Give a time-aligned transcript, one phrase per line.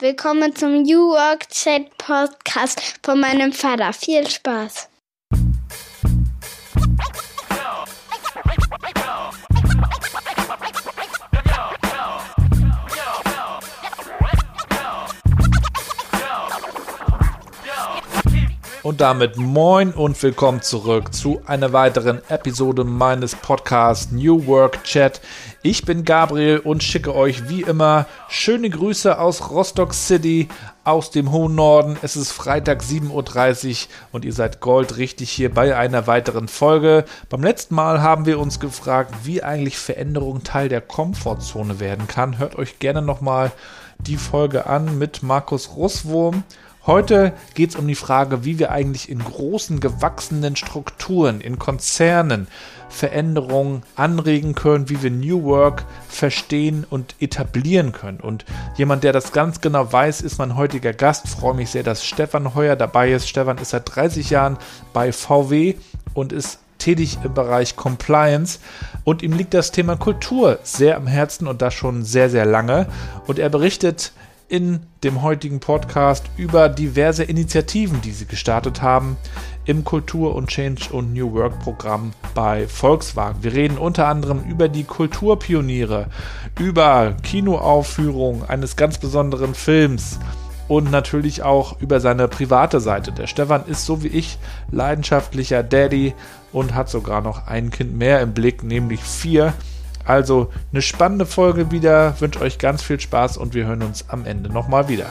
[0.00, 3.92] Willkommen zum New Work Chat Podcast von meinem Vater.
[3.92, 4.88] Viel Spaß.
[18.82, 25.20] Und damit moin und willkommen zurück zu einer weiteren Episode meines Podcasts New Work Chat.
[25.62, 30.48] Ich bin Gabriel und schicke euch wie immer schöne Grüße aus Rostock City,
[30.84, 31.98] aus dem hohen Norden.
[32.00, 37.04] Es ist Freitag 7.30 Uhr und ihr seid goldrichtig hier bei einer weiteren Folge.
[37.28, 42.38] Beim letzten Mal haben wir uns gefragt, wie eigentlich Veränderung Teil der Komfortzone werden kann.
[42.38, 43.52] Hört euch gerne nochmal
[43.98, 46.42] die Folge an mit Markus Russwurm.
[46.86, 52.48] Heute geht es um die Frage, wie wir eigentlich in großen, gewachsenen Strukturen, in Konzernen
[52.88, 58.18] Veränderungen anregen können, wie wir New Work verstehen und etablieren können.
[58.18, 61.26] Und jemand, der das ganz genau weiß, ist mein heutiger Gast.
[61.26, 63.28] Ich freue mich sehr, dass Stefan Heuer dabei ist.
[63.28, 64.56] Stefan ist seit 30 Jahren
[64.92, 65.74] bei VW
[66.14, 68.58] und ist tätig im Bereich Compliance
[69.04, 72.86] und ihm liegt das Thema Kultur sehr am Herzen und das schon sehr, sehr lange.
[73.26, 74.12] Und er berichtet
[74.50, 79.16] in dem heutigen Podcast über diverse Initiativen, die sie gestartet haben
[79.64, 83.44] im Kultur- und Change- und New Work-Programm bei Volkswagen.
[83.44, 86.06] Wir reden unter anderem über die Kulturpioniere,
[86.58, 90.18] über Kinoaufführung eines ganz besonderen Films
[90.66, 93.12] und natürlich auch über seine private Seite.
[93.12, 94.36] Der Stefan ist so wie ich
[94.72, 96.14] leidenschaftlicher Daddy
[96.52, 99.54] und hat sogar noch ein Kind mehr im Blick, nämlich vier.
[100.10, 102.14] Also eine spannende Folge wieder.
[102.16, 105.06] Ich wünsche euch ganz viel Spaß und wir hören uns am Ende nochmal wieder.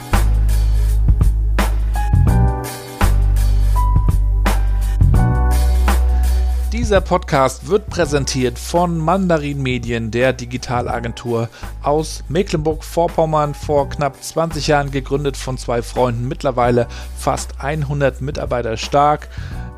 [6.70, 11.48] Dieser Podcast wird präsentiert von Mandarin Medien, der Digitalagentur
[11.82, 19.30] aus Mecklenburg-Vorpommern, vor knapp 20 Jahren gegründet von zwei Freunden, mittlerweile fast 100 Mitarbeiter stark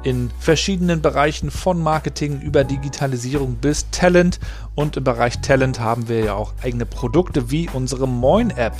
[0.02, 4.40] in verschiedenen Bereichen von Marketing über Digitalisierung bis Talent.
[4.74, 8.74] Und im Bereich Talent haben wir ja auch eigene Produkte wie unsere Moin-App.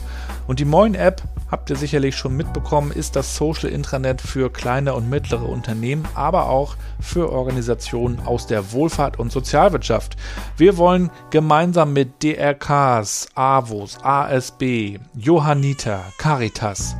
[0.47, 5.09] Und die Moin-App, habt ihr sicherlich schon mitbekommen, ist das Social Intranet für kleine und
[5.09, 10.17] mittlere Unternehmen, aber auch für Organisationen aus der Wohlfahrt und Sozialwirtschaft.
[10.57, 16.97] Wir wollen gemeinsam mit DRKs, AWOS, ASB, Johanniter, Caritas,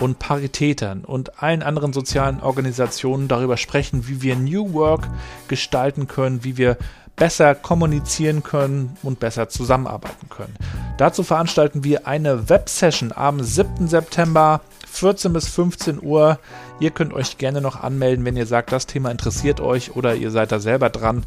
[0.00, 5.08] und Paritätern und allen anderen sozialen Organisationen darüber sprechen, wie wir New Work
[5.48, 6.76] gestalten können, wie wir
[7.16, 10.54] besser kommunizieren können und besser zusammenarbeiten können.
[10.98, 13.88] Dazu veranstalten wir eine Websession am 7.
[13.88, 16.38] September 14 bis 15 Uhr.
[16.78, 20.30] Ihr könnt euch gerne noch anmelden, wenn ihr sagt, das Thema interessiert euch oder ihr
[20.30, 21.24] seid da selber dran.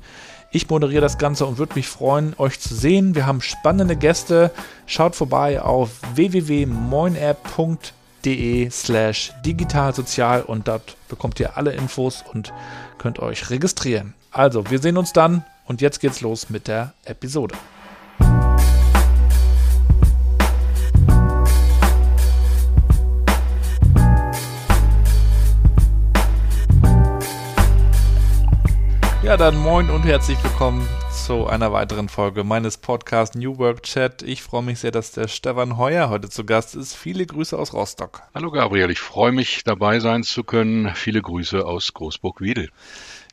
[0.52, 3.14] Ich moderiere das Ganze und würde mich freuen, euch zu sehen.
[3.14, 4.52] Wir haben spannende Gäste.
[4.88, 12.54] Schaut vorbei auf www.moinapp.de de slash digitalsozial und dort bekommt ihr alle Infos und
[12.98, 14.14] könnt euch registrieren.
[14.32, 17.56] Also, wir sehen uns dann und jetzt geht's los mit der Episode.
[29.24, 30.88] Ja, dann moin und herzlich willkommen
[31.30, 34.24] zu einer weiteren Folge meines Podcasts New Work Chat.
[34.24, 36.96] Ich freue mich sehr, dass der Stefan Heuer heute zu Gast ist.
[36.96, 38.24] Viele Grüße aus Rostock.
[38.34, 40.92] Hallo Gabriel, ich freue mich dabei sein zu können.
[40.96, 42.72] Viele Grüße aus Großburg-Wiedel.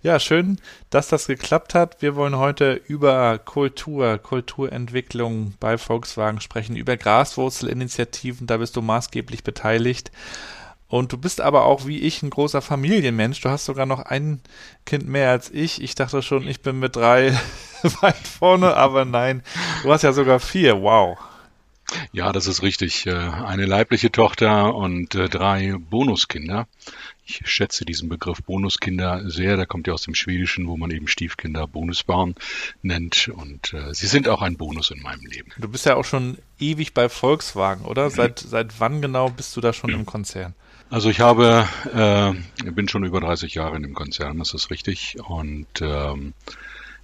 [0.03, 2.03] Ja, schön, dass das geklappt hat.
[2.03, 8.47] Wir wollen heute über Kultur, Kulturentwicklung bei Volkswagen sprechen, über Graswurzelinitiativen.
[8.47, 10.13] Da bist du maßgeblich beteiligt.
[10.89, 13.41] Und du bist aber auch wie ich ein großer Familienmensch.
[13.41, 14.41] Du hast sogar noch ein
[14.85, 15.83] Kind mehr als ich.
[15.83, 17.33] Ich dachte schon, ich bin mit drei
[18.01, 19.43] weit vorne, aber nein,
[19.83, 20.81] du hast ja sogar vier.
[20.83, 21.19] Wow.
[22.13, 23.07] Ja, das ist richtig.
[23.07, 26.67] Äh, eine leibliche Tochter und äh, drei Bonuskinder.
[27.25, 29.57] Ich schätze diesen Begriff Bonuskinder sehr.
[29.57, 32.35] Der kommt ja aus dem Schwedischen, wo man eben Stiefkinder Bonusbarn
[32.83, 33.29] nennt.
[33.29, 35.51] Und äh, sie sind auch ein Bonus in meinem Leben.
[35.59, 38.11] Du bist ja auch schon ewig bei Volkswagen, oder?
[38.11, 40.55] Seit, seit wann genau bist du da schon im Konzern?
[40.89, 45.17] Also ich habe, äh, bin schon über 30 Jahre in dem Konzern, das ist richtig.
[45.29, 46.33] Und ähm,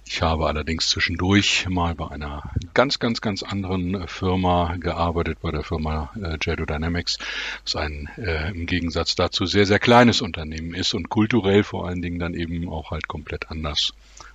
[0.05, 2.43] ich habe allerdings zwischendurch mal bei einer
[2.73, 7.17] ganz, ganz, ganz anderen Firma gearbeitet, bei der Firma äh, Jado Dynamics,
[7.63, 12.01] was ein äh, im Gegensatz dazu sehr, sehr kleines Unternehmen ist und kulturell vor allen
[12.01, 13.93] Dingen dann eben auch halt komplett anders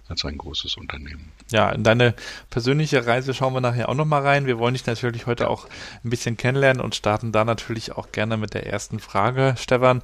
[0.09, 1.33] als ein großes Unternehmen.
[1.51, 2.15] Ja, in deine
[2.51, 4.47] persönliche Reise schauen wir nachher auch nochmal rein.
[4.47, 5.67] Wir wollen dich natürlich heute auch
[6.05, 9.55] ein bisschen kennenlernen und starten da natürlich auch gerne mit der ersten Frage.
[9.59, 10.03] Stefan,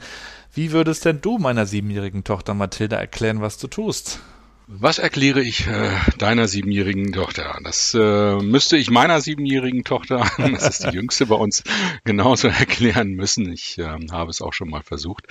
[0.53, 4.21] wie würdest denn du meiner siebenjährigen Tochter Mathilda erklären, was du tust?
[4.67, 7.59] Was erkläre ich äh, deiner siebenjährigen Tochter?
[7.63, 11.63] Das äh, müsste ich meiner siebenjährigen Tochter, das ist die jüngste bei uns,
[12.05, 13.53] genauso erklären müssen.
[13.53, 15.27] Ich äh, habe es auch schon mal versucht.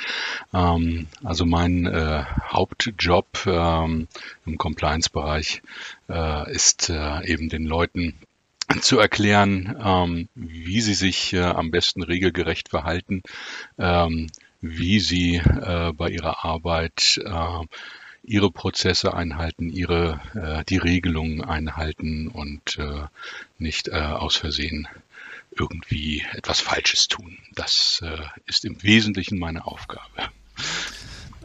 [0.53, 4.07] Ähm, also mein äh, Hauptjob ähm,
[4.45, 5.63] im Compliance-Bereich
[6.09, 8.13] äh, ist äh, eben den Leuten
[8.81, 13.23] zu erklären, ähm, wie sie sich äh, am besten regelgerecht verhalten,
[13.79, 14.27] ähm,
[14.61, 17.65] wie sie äh, bei ihrer Arbeit äh,
[18.23, 23.03] ihre Prozesse einhalten, ihre äh, die Regelungen einhalten und äh,
[23.57, 24.87] nicht äh, aus Versehen
[25.51, 27.37] irgendwie etwas Falsches tun.
[27.53, 30.29] Das äh, ist im Wesentlichen meine Aufgabe.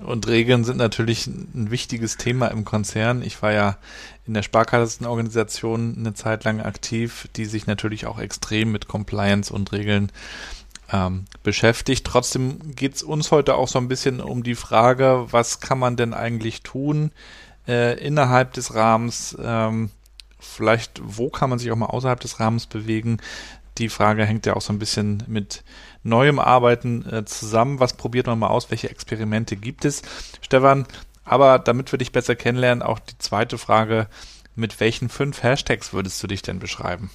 [0.01, 3.23] Und Regeln sind natürlich ein wichtiges Thema im Konzern.
[3.23, 3.79] Ich war ja
[4.27, 9.73] in der Sparkassenorganisation eine Zeit lang aktiv, die sich natürlich auch extrem mit Compliance und
[9.73, 10.13] Regeln
[10.91, 12.07] ähm, beschäftigt.
[12.07, 15.97] Trotzdem geht es uns heute auch so ein bisschen um die Frage, was kann man
[15.97, 17.13] denn eigentlich tun
[17.67, 19.37] äh, innerhalb des Rahmens?
[19.41, 19.91] Ähm,
[20.39, 23.19] vielleicht, wo kann man sich auch mal außerhalb des Rahmens bewegen?
[23.79, 25.63] Die Frage hängt ja auch so ein bisschen mit
[26.03, 27.81] neuem Arbeiten äh, zusammen.
[27.81, 28.71] Was probiert man mal aus?
[28.71, 30.03] Welche Experimente gibt es?
[30.41, 30.87] Stefan,
[31.25, 34.09] aber damit wir dich besser kennenlernen, auch die zweite Frage,
[34.57, 37.11] mit welchen fünf Hashtags würdest du dich denn beschreiben?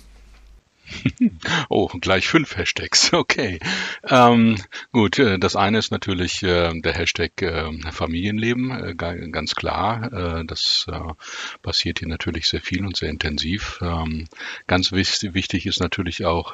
[1.69, 3.11] Oh, gleich fünf Hashtags.
[3.23, 3.59] Okay.
[4.07, 4.57] Ähm,
[4.91, 10.11] gut, äh, das eine ist natürlich äh, der Hashtag äh, Familienleben, äh, ganz klar.
[10.11, 10.99] Äh, das äh,
[11.61, 13.79] passiert hier natürlich sehr viel und sehr intensiv.
[13.81, 14.27] Ähm,
[14.67, 16.53] ganz wichtig, ist natürlich auch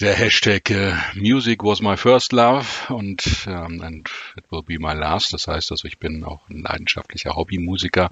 [0.00, 4.94] der Hashtag äh, Music was my first love und ähm, and it will be my
[4.94, 5.32] last.
[5.32, 8.10] Das heißt also, ich bin auch ein leidenschaftlicher Hobbymusiker,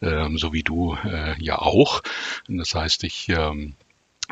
[0.00, 2.02] ähm, so wie du äh, ja auch.
[2.48, 3.74] Das heißt, ich ähm,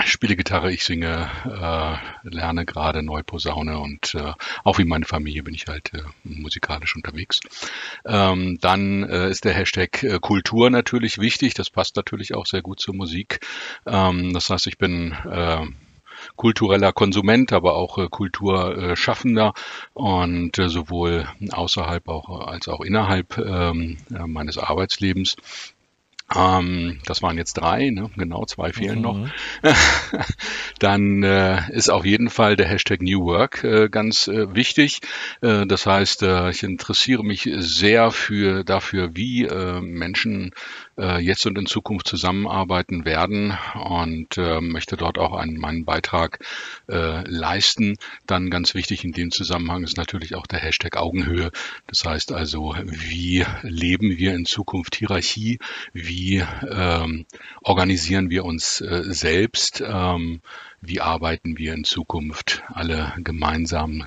[0.05, 4.33] spiele Gitarre, ich singe, äh, lerne gerade neu Posaune und äh,
[4.65, 7.41] auch wie meine Familie bin ich halt äh, musikalisch unterwegs.
[8.05, 11.55] Ähm, dann äh, ist der Hashtag äh, Kultur natürlich wichtig.
[11.55, 13.41] Das passt natürlich auch sehr gut zur Musik.
[13.87, 15.67] Ähm, das heißt, ich bin äh,
[16.37, 19.55] kultureller Konsument, aber auch äh, Kulturschaffender
[19.95, 25.37] und äh, sowohl außerhalb auch als auch innerhalb ähm, äh, meines Arbeitslebens
[26.35, 28.11] ähm, das waren jetzt drei, ne?
[28.17, 29.03] genau, zwei fehlen mhm.
[29.03, 29.29] noch.
[30.81, 35.01] Dann äh, ist auf jeden Fall der Hashtag New Work äh, ganz äh, wichtig.
[35.41, 40.53] Äh, das heißt, äh, ich interessiere mich sehr für dafür, wie äh, Menschen
[40.99, 46.39] äh, jetzt und in Zukunft zusammenarbeiten werden und äh, möchte dort auch einen, meinen Beitrag
[46.89, 47.97] äh, leisten.
[48.27, 51.51] Dann ganz wichtig in dem Zusammenhang ist natürlich auch der Hashtag Augenhöhe.
[51.87, 55.59] Das heißt also, wie leben wir in Zukunft Hierarchie?
[55.93, 57.27] Wie ähm,
[57.63, 59.83] organisieren wir uns äh, selbst?
[59.87, 60.41] Ähm,
[60.81, 64.07] wie arbeiten wir in Zukunft alle gemeinsam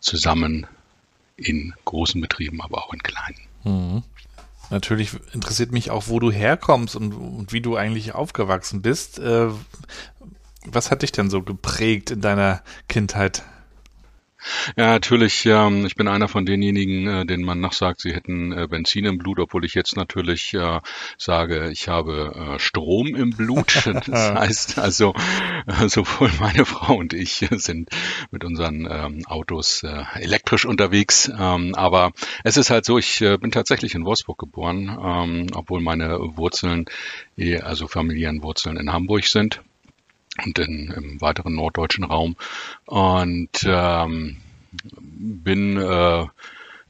[0.00, 0.66] zusammen
[1.36, 3.40] in großen Betrieben, aber auch in kleinen?
[3.64, 4.02] Mhm.
[4.70, 9.18] Natürlich interessiert mich auch, wo du herkommst und, und wie du eigentlich aufgewachsen bist.
[9.18, 9.48] Äh,
[10.66, 13.42] was hat dich denn so geprägt in deiner Kindheit?
[14.76, 15.46] Ja, natürlich.
[15.46, 19.18] Ähm, ich bin einer von denjenigen, äh, denen man nachsagt, sie hätten äh, Benzin im
[19.18, 20.80] Blut, obwohl ich jetzt natürlich äh,
[21.18, 23.84] sage, ich habe äh, Strom im Blut.
[24.06, 25.14] Das heißt also,
[25.66, 27.88] äh, sowohl meine Frau und ich sind
[28.30, 31.30] mit unseren ähm, Autos äh, elektrisch unterwegs.
[31.38, 32.12] Ähm, aber
[32.42, 36.86] es ist halt so, ich bin tatsächlich in Wolfsburg geboren, ähm, obwohl meine Wurzeln,
[37.36, 39.62] eh, also familiären Wurzeln in Hamburg sind
[40.44, 42.36] und in, im weiteren norddeutschen Raum.
[42.86, 44.36] Und ähm,
[45.00, 46.26] bin äh,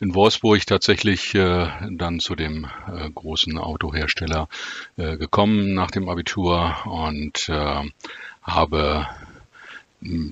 [0.00, 4.48] in Wolfsburg tatsächlich äh, dann zu dem äh, großen Autohersteller
[4.96, 7.90] äh, gekommen nach dem Abitur und äh,
[8.42, 9.06] habe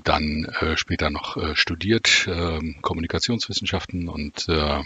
[0.04, 4.82] dann äh, später noch äh, studiert, äh, Kommunikationswissenschaften und äh,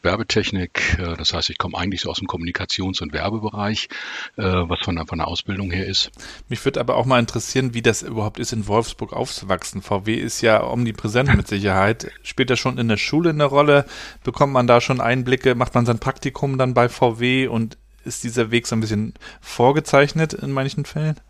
[0.00, 0.98] Werbetechnik.
[0.98, 3.88] Äh, das heißt, ich komme eigentlich so aus dem Kommunikations- und Werbebereich,
[4.36, 6.10] äh, was von, von der Ausbildung her ist.
[6.48, 9.82] Mich würde aber auch mal interessieren, wie das überhaupt ist, in Wolfsburg aufzuwachsen.
[9.82, 12.10] VW ist ja omnipräsent mit Sicherheit.
[12.22, 13.84] Spielt das schon in der Schule eine Rolle?
[14.22, 15.54] Bekommt man da schon Einblicke?
[15.54, 20.32] Macht man sein Praktikum dann bei VW und ist dieser Weg so ein bisschen vorgezeichnet
[20.32, 21.20] in manchen Fällen?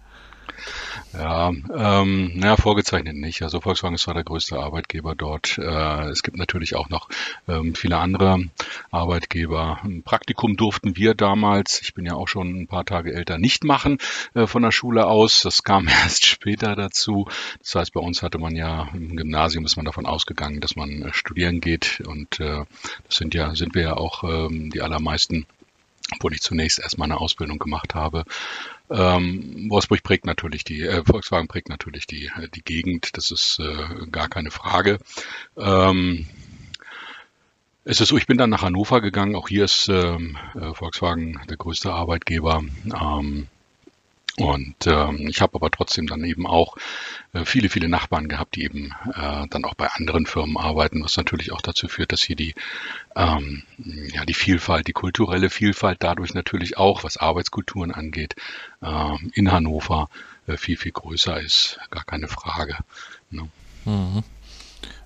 [1.16, 3.42] Ja, ähm, naja, vorgezeichnet nicht.
[3.42, 5.58] Also Volkswagen ist zwar der größte Arbeitgeber dort.
[5.58, 7.08] Äh, es gibt natürlich auch noch
[7.46, 8.48] ähm, viele andere
[8.90, 9.78] Arbeitgeber.
[9.84, 13.62] Ein Praktikum durften wir damals, ich bin ja auch schon ein paar Tage älter, nicht
[13.62, 13.98] machen
[14.34, 15.42] äh, von der Schule aus.
[15.42, 17.28] Das kam erst später dazu.
[17.60, 21.02] Das heißt, bei uns hatte man ja im Gymnasium ist man davon ausgegangen, dass man
[21.02, 22.02] äh, studieren geht.
[22.06, 22.64] Und äh,
[23.06, 25.46] das sind ja, sind wir ja auch ähm, die allermeisten
[26.12, 28.24] obwohl ich zunächst erstmal eine Ausbildung gemacht habe.
[28.90, 33.58] Ähm, Wolfsburg prägt natürlich die, äh, Volkswagen prägt natürlich die, äh, die Gegend, das ist
[33.60, 34.98] äh, gar keine Frage.
[35.56, 36.26] Ähm,
[37.84, 39.36] Es ist so, ich bin dann nach Hannover gegangen.
[39.36, 42.62] Auch hier ist ähm, äh, Volkswagen der größte Arbeitgeber.
[42.86, 43.48] Ähm,
[44.36, 46.76] und ähm, ich habe aber trotzdem dann eben auch
[47.32, 51.16] äh, viele, viele Nachbarn gehabt, die eben äh, dann auch bei anderen Firmen arbeiten, was
[51.16, 52.54] natürlich auch dazu führt, dass hier die,
[53.14, 58.34] ähm, ja, die Vielfalt, die kulturelle Vielfalt dadurch natürlich auch, was Arbeitskulturen angeht,
[58.82, 60.08] äh, in Hannover
[60.48, 61.78] äh, viel, viel größer ist.
[61.90, 62.78] Gar keine Frage.
[63.30, 63.48] Ne?
[63.84, 64.24] Mhm.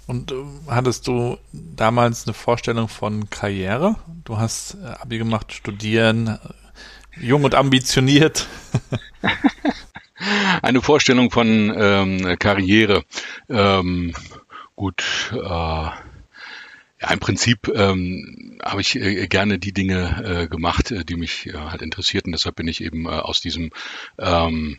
[0.06, 0.36] Und äh,
[0.68, 3.96] hattest du damals eine Vorstellung von Karriere?
[4.24, 6.38] Du hast äh, Abi gemacht, studieren,
[7.20, 8.46] Jung und ambitioniert.
[10.62, 13.04] Eine Vorstellung von ähm, Karriere.
[13.48, 14.14] Ähm,
[14.76, 15.88] gut, äh,
[17.00, 21.46] ja, im Prinzip ähm, habe ich äh, gerne die Dinge äh, gemacht, äh, die mich
[21.46, 22.32] äh, halt interessierten.
[22.32, 23.70] Deshalb bin ich eben äh, aus diesem
[24.18, 24.78] ähm,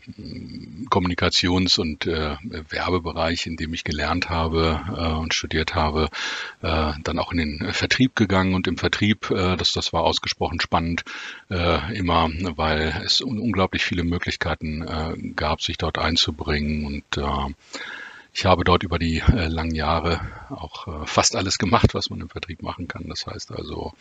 [0.90, 2.36] Kommunikations- und äh,
[2.68, 6.10] Werbebereich, in dem ich gelernt habe äh, und studiert habe,
[6.60, 8.54] äh, dann auch in den Vertrieb gegangen.
[8.54, 11.04] Und im Vertrieb, äh, das, das war ausgesprochen spannend,
[11.48, 17.54] äh, immer, weil es un unglaublich viele Möglichkeiten äh, gab, sich dort einzubringen und äh,
[18.32, 20.20] ich habe dort über die äh, langen Jahre
[20.50, 23.08] auch äh, fast alles gemacht, was man im Vertrieb machen kann.
[23.08, 23.92] Das heißt also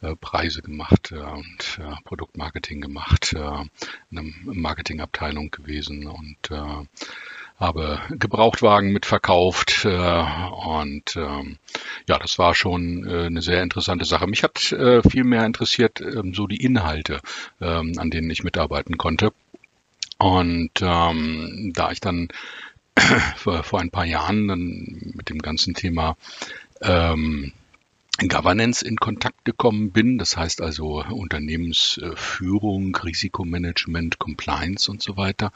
[0.00, 3.38] äh, Preise gemacht äh, und äh, Produktmarketing gemacht, äh,
[4.10, 6.50] in einer Marketingabteilung gewesen und
[7.58, 11.58] habe Gebrauchtwagen mitverkauft und ähm,
[12.08, 14.26] ja, das war schon eine sehr interessante Sache.
[14.26, 17.20] Mich hat viel mehr interessiert äh, so die Inhalte,
[17.60, 19.32] äh, an denen ich mitarbeiten konnte.
[20.18, 22.28] Und ähm, da ich dann
[23.36, 26.16] vor, vor ein paar Jahren dann mit dem ganzen Thema
[26.80, 27.52] ähm,
[28.18, 30.18] Governance in Kontakt gekommen bin.
[30.18, 35.52] Das heißt also Unternehmensführung, Risikomanagement, Compliance und so weiter.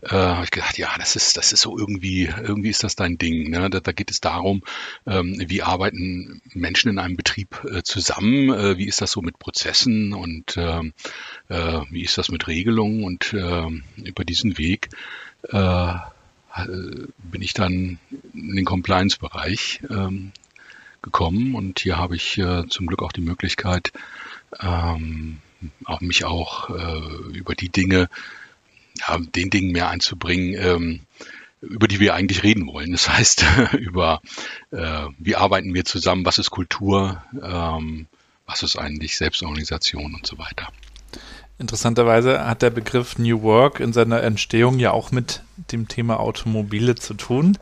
[0.00, 3.18] Äh, habe ich gedacht, ja, das ist, das ist so irgendwie, irgendwie ist das dein
[3.18, 3.50] Ding.
[3.50, 3.68] Ne?
[3.68, 4.62] Da, da geht es darum,
[5.06, 8.48] ähm, wie arbeiten Menschen in einem Betrieb äh, zusammen?
[8.50, 10.94] Äh, wie ist das so mit Prozessen und ähm,
[11.48, 13.04] äh, wie ist das mit Regelungen?
[13.04, 13.68] Und äh,
[14.02, 14.88] über diesen Weg
[15.50, 15.94] äh,
[16.66, 17.98] bin ich dann
[18.34, 20.32] in den Compliance-Bereich ähm,
[21.02, 23.92] gekommen und hier habe ich äh, zum Glück auch die Möglichkeit,
[24.60, 25.38] ähm,
[25.84, 28.08] auch mich auch äh, über die Dinge,
[28.98, 31.00] ja, den Dingen mehr einzubringen, ähm,
[31.60, 32.92] über die wir eigentlich reden wollen.
[32.92, 33.44] Das heißt,
[33.78, 34.20] über
[34.70, 38.06] äh, wie arbeiten wir zusammen, was ist Kultur, ähm,
[38.46, 40.72] was ist eigentlich Selbstorganisation und so weiter.
[41.60, 46.94] Interessanterweise hat der Begriff New Work in seiner Entstehung ja auch mit dem Thema Automobile
[46.94, 47.58] zu tun.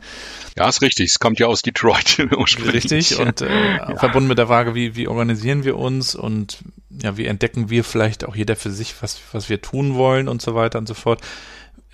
[0.57, 1.09] Ja, ist richtig.
[1.09, 2.89] Es kommt ja aus Detroit ursprünglich.
[2.89, 3.19] Richtig.
[3.19, 3.97] Und äh, ja.
[3.97, 8.23] verbunden mit der Frage, wie, wie organisieren wir uns und ja, wie entdecken wir vielleicht
[8.23, 11.19] auch jeder für sich, was, was wir tun wollen und so weiter und so fort.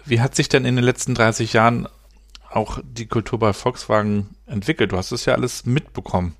[0.05, 1.87] Wie hat sich denn in den letzten 30 Jahren
[2.51, 4.91] auch die Kultur bei Volkswagen entwickelt?
[4.91, 6.35] Du hast es ja alles mitbekommen.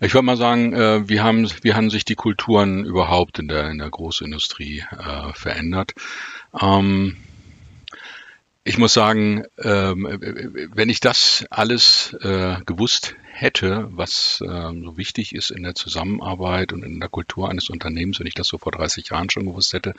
[0.00, 3.70] Ich würde mal sagen, äh, wie, haben, wie haben sich die Kulturen überhaupt in der,
[3.70, 5.94] in der Großindustrie äh, verändert?
[6.60, 7.16] Ähm,
[8.62, 10.06] ich muss sagen, ähm,
[10.74, 16.74] wenn ich das alles äh, gewusst hätte, was äh, so wichtig ist in der Zusammenarbeit
[16.74, 19.72] und in der Kultur eines Unternehmens, wenn ich das so vor 30 Jahren schon gewusst
[19.72, 19.94] hätte,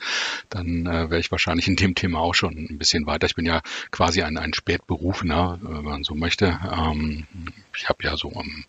[0.48, 3.26] dann äh, wäre ich wahrscheinlich in dem Thema auch schon ein bisschen weiter.
[3.26, 6.60] Ich bin ja quasi ein, ein Spätberufener, wenn man so möchte.
[6.72, 7.26] Ähm,
[7.76, 8.64] ich habe ja so am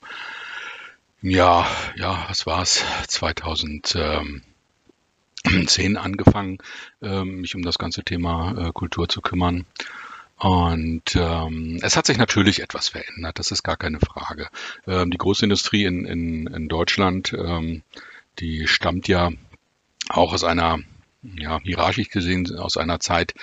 [1.23, 1.65] ja,
[1.95, 2.83] ja, was war's?
[3.07, 4.43] 2010
[5.97, 6.57] angefangen,
[7.01, 9.65] ähm, mich um das ganze Thema äh, Kultur zu kümmern.
[10.37, 14.49] Und ähm, es hat sich natürlich etwas verändert, das ist gar keine Frage.
[14.85, 17.83] Ähm, die Großindustrie in, in, in Deutschland, ähm,
[18.39, 19.31] die stammt ja
[20.09, 20.79] auch aus einer
[21.23, 23.33] ja, hierarchisch gesehen aus einer Zeit,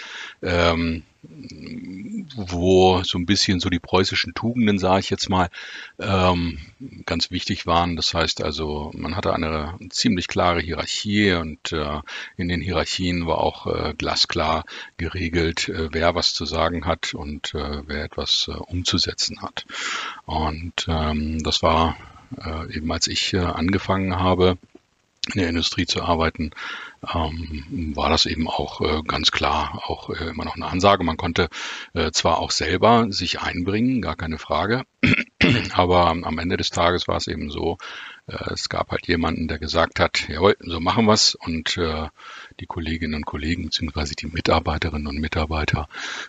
[0.42, 5.50] ähm, wo so ein bisschen so die preußischen Tugenden, sage ich jetzt mal,
[5.98, 6.58] ähm,
[7.04, 7.96] ganz wichtig waren.
[7.96, 12.00] Das heißt also, man hatte eine ziemlich klare Hierarchie und äh,
[12.36, 14.64] in den Hierarchien war auch äh, glasklar
[14.96, 19.66] geregelt, äh, wer was zu sagen hat und äh, wer etwas äh, umzusetzen hat.
[20.24, 21.96] Und ähm, das war
[22.42, 24.56] äh, eben, als ich angefangen habe,
[25.26, 26.50] in der Industrie zu arbeiten,
[27.14, 31.04] ähm, war das eben auch äh, ganz klar auch äh, immer noch eine Ansage.
[31.04, 31.48] Man konnte
[31.92, 34.84] äh, zwar auch selber sich einbringen, gar keine Frage,
[35.72, 37.78] aber am Ende des Tages war es eben so,
[38.26, 42.08] äh, es gab halt jemanden, der gesagt hat, jawohl, so machen wir's und äh,
[42.58, 45.88] die Kolleginnen und Kollegen beziehungsweise die Mitarbeiterinnen und Mitarbeiter,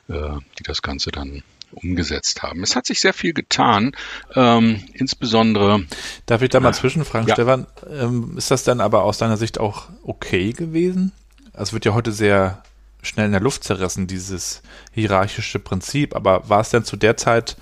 [0.10, 1.44] äh, die das Ganze dann
[1.74, 2.64] umgesetzt haben.
[2.64, 3.92] Es hat sich sehr viel getan,
[4.36, 5.86] ähm, insbesondere.
[6.26, 7.36] Darf ich da mal zwischenfragen, ja.
[7.36, 7.68] Stefan?
[7.90, 11.12] Ähm, ist das dann aber aus deiner Sicht auch okay gewesen?
[11.54, 12.64] Also wird ja heute sehr
[13.02, 14.62] schnell in der Luft zerrissen, dieses
[14.94, 16.16] hierarchische Prinzip.
[16.16, 17.58] Aber war es denn zu der Zeit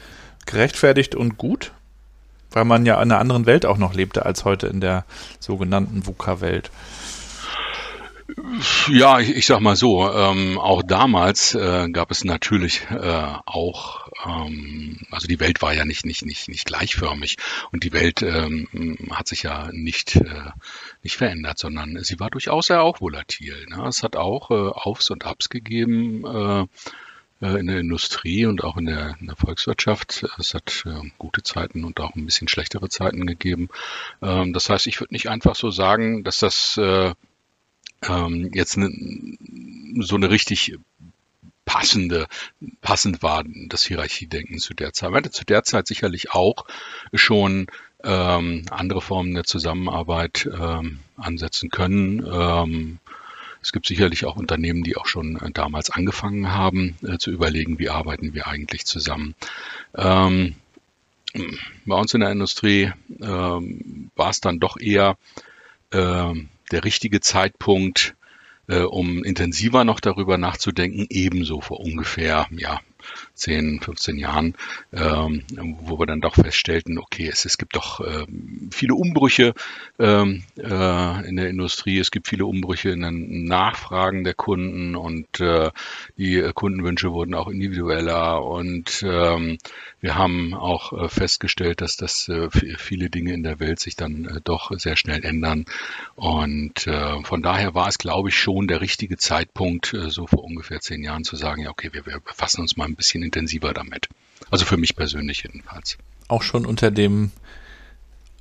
[0.46, 1.72] gerechtfertigt und gut?
[2.52, 5.06] weil man ja in einer anderen Welt auch noch lebte als heute in der
[5.40, 6.72] sogenannten VUCA-Welt.
[8.90, 14.08] Ja, ich, ich sag mal so, ähm, auch damals äh, gab es natürlich äh, auch,
[14.26, 17.38] ähm, also die Welt war ja nicht, nicht, nicht, nicht gleichförmig
[17.72, 20.52] und die Welt ähm, hat sich ja nicht, äh,
[21.02, 23.66] nicht verändert, sondern sie war durchaus ja auch volatil.
[23.70, 23.86] Ne?
[23.88, 26.62] Es hat auch äh, Aufs und Abs gegeben äh,
[27.46, 30.26] äh in der Industrie und auch in der, in der Volkswirtschaft.
[30.38, 33.70] Es hat äh, gute Zeiten und auch ein bisschen schlechtere Zeiten gegeben.
[34.22, 37.14] Ähm, das heißt, ich würde nicht einfach so sagen, dass das äh,
[38.08, 38.90] ähm, jetzt ne,
[40.02, 40.78] so eine richtig
[41.66, 42.28] passende,
[42.82, 45.12] passend war das Hierarchiedenken zu der Zeit.
[45.12, 46.66] Man hätte zu der Zeit sicherlich auch
[47.14, 47.68] schon
[48.04, 52.26] ähm, andere Formen der Zusammenarbeit ähm, ansetzen können.
[52.26, 53.00] Ähm,
[53.62, 57.78] es gibt sicherlich auch Unternehmen, die auch schon äh, damals angefangen haben, äh, zu überlegen,
[57.78, 59.36] wie arbeiten wir eigentlich zusammen.
[59.96, 60.56] Ähm,
[61.86, 62.92] bei uns in der Industrie
[63.22, 65.18] ähm, war es dann doch eher
[65.92, 68.16] ähm, der richtige Zeitpunkt,
[68.68, 72.82] äh, um intensiver noch darüber nachzudenken, ebenso vor ungefähr ja,
[73.40, 74.56] 10, 15 Jahren,
[74.94, 75.44] ähm,
[75.82, 79.54] wo wir dann doch feststellten, okay, es, es gibt doch ähm, viele Umbrüche
[79.98, 85.40] ähm, äh, in der Industrie, es gibt viele Umbrüche in den Nachfragen der Kunden und
[85.40, 85.72] äh,
[86.18, 88.44] die Kundenwünsche wurden auch individueller.
[88.44, 89.58] Und ähm,
[90.02, 94.26] wir haben auch äh, festgestellt, dass das äh, viele Dinge in der Welt sich dann
[94.26, 95.66] äh, doch sehr schnell ändern.
[96.16, 100.44] Und äh, von daher war es, glaube ich, schon der richtige Zeitpunkt, äh, so vor
[100.44, 103.74] ungefähr zehn Jahren zu sagen, ja, okay, wir, wir befassen uns mal ein bisschen intensiver
[103.74, 104.10] damit.
[104.50, 105.98] Also für mich persönlich jedenfalls.
[106.28, 107.32] Auch schon unter dem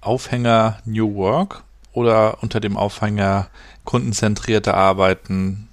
[0.00, 3.50] Aufhänger New Work oder unter dem Aufhänger
[3.84, 5.68] kundenzentrierte Arbeiten,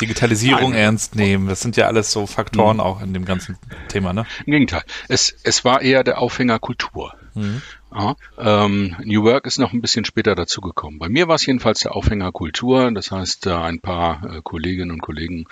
[0.00, 0.80] Digitalisierung Nein.
[0.80, 1.48] ernst nehmen.
[1.48, 2.82] Das sind ja alles so Faktoren mhm.
[2.82, 4.26] auch in dem ganzen Thema, ne?
[4.46, 4.82] Im Gegenteil.
[5.08, 7.14] Es, es war eher der Aufhänger Kultur.
[7.34, 7.62] Mhm.
[7.92, 10.98] Ja, ähm, New Work ist noch ein bisschen später dazugekommen.
[10.98, 12.90] Bei mir war es jedenfalls der Aufhänger Kultur.
[12.92, 15.46] Das heißt, äh, ein paar äh, Kolleginnen und Kollegen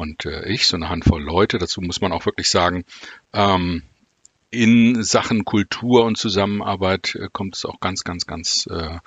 [0.00, 1.58] und äh, ich, so eine Handvoll Leute.
[1.58, 2.84] Dazu muss man auch wirklich sagen,
[3.34, 3.82] ähm,
[4.50, 8.98] in Sachen Kultur und Zusammenarbeit äh, kommt es auch ganz, ganz, ganz äh,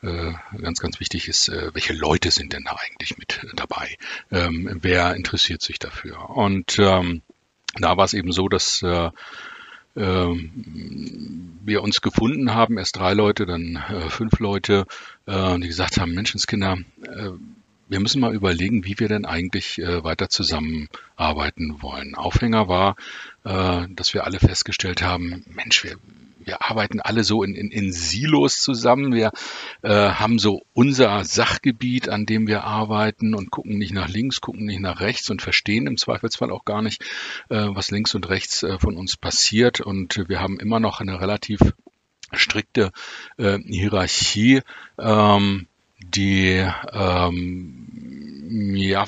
[0.00, 0.32] äh,
[0.62, 3.96] ganz, ganz wichtig ist, äh, welche Leute sind denn da eigentlich mit dabei?
[4.30, 6.30] Ähm, wer interessiert sich dafür?
[6.30, 7.22] Und ähm,
[7.74, 9.10] da war es eben so, dass äh,
[9.96, 14.86] ähm, wir uns gefunden haben, erst drei Leute, dann äh, fünf Leute,
[15.26, 17.30] äh, die gesagt haben, Menschenskinder, äh,
[17.88, 22.14] wir müssen mal überlegen, wie wir denn eigentlich äh, weiter zusammenarbeiten wollen.
[22.14, 22.96] Aufhänger war,
[23.44, 25.96] äh, dass wir alle festgestellt haben, Mensch, wir,
[26.38, 29.14] wir arbeiten alle so in, in, in Silos zusammen.
[29.14, 29.32] Wir
[29.82, 34.66] äh, haben so unser Sachgebiet, an dem wir arbeiten und gucken nicht nach links, gucken
[34.66, 37.02] nicht nach rechts und verstehen im Zweifelsfall auch gar nicht,
[37.48, 39.80] äh, was links und rechts äh, von uns passiert.
[39.80, 41.60] Und wir haben immer noch eine relativ
[42.32, 42.92] strikte
[43.38, 44.62] äh, Hierarchie.
[44.98, 45.66] Ähm,
[46.00, 49.04] die ähm, ja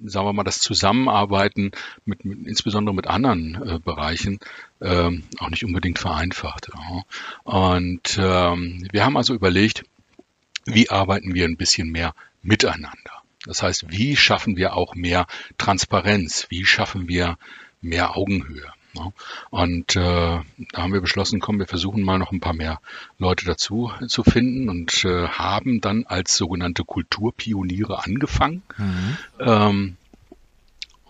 [0.00, 1.72] sagen wir mal, das Zusammenarbeiten
[2.04, 4.38] mit, mit insbesondere mit anderen äh, Bereichen
[4.80, 6.68] ähm, auch nicht unbedingt vereinfacht.
[6.72, 7.02] Ja.
[7.44, 9.84] Und ähm, wir haben also überlegt,
[10.64, 13.22] wie arbeiten wir ein bisschen mehr miteinander?
[13.44, 16.46] Das heißt, wie schaffen wir auch mehr Transparenz?
[16.50, 17.38] Wie schaffen wir
[17.80, 18.72] mehr Augenhöhe?
[18.98, 19.12] Ne?
[19.50, 20.44] Und äh, da
[20.76, 22.80] haben wir beschlossen, komm, wir versuchen mal noch ein paar mehr
[23.18, 28.62] Leute dazu zu finden und äh, haben dann als sogenannte Kulturpioniere angefangen.
[28.76, 29.16] Mhm.
[29.40, 29.96] Ähm,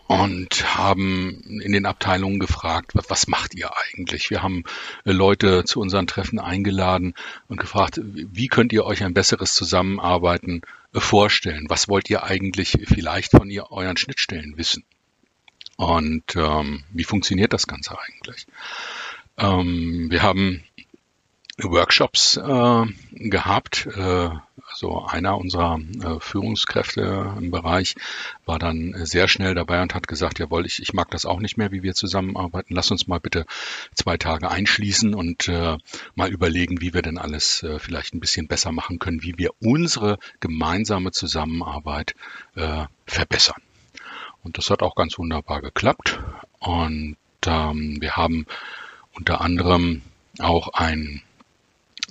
[0.09, 4.31] und haben in den Abteilungen gefragt, was, was macht ihr eigentlich?
[4.31, 4.65] Wir haben
[5.05, 7.13] äh, Leute zu unseren Treffen eingeladen
[7.47, 10.63] und gefragt, wie könnt ihr euch ein besseres Zusammenarbeiten
[10.95, 11.67] äh, vorstellen?
[11.69, 14.83] Was wollt ihr eigentlich vielleicht von ihr, euren Schnittstellen wissen?
[15.79, 18.49] Und ähm, wie funktioniert das Ganze eigentlich?
[19.37, 20.65] Ähm, wir haben
[21.57, 23.87] Workshops äh, gehabt.
[23.87, 24.31] Äh,
[24.71, 27.95] also einer unserer äh, Führungskräfte im Bereich
[28.45, 31.57] war dann sehr schnell dabei und hat gesagt, jawohl, ich, ich mag das auch nicht
[31.57, 32.75] mehr, wie wir zusammenarbeiten.
[32.75, 33.47] Lass uns mal bitte
[33.95, 35.77] zwei Tage einschließen und äh,
[36.17, 39.51] mal überlegen, wie wir denn alles äh, vielleicht ein bisschen besser machen können, wie wir
[39.61, 42.17] unsere gemeinsame Zusammenarbeit
[42.57, 43.63] äh, verbessern.
[44.43, 46.21] Und das hat auch ganz wunderbar geklappt.
[46.59, 48.47] Und ähm, wir haben
[49.13, 50.03] unter anderem
[50.39, 51.23] auch ein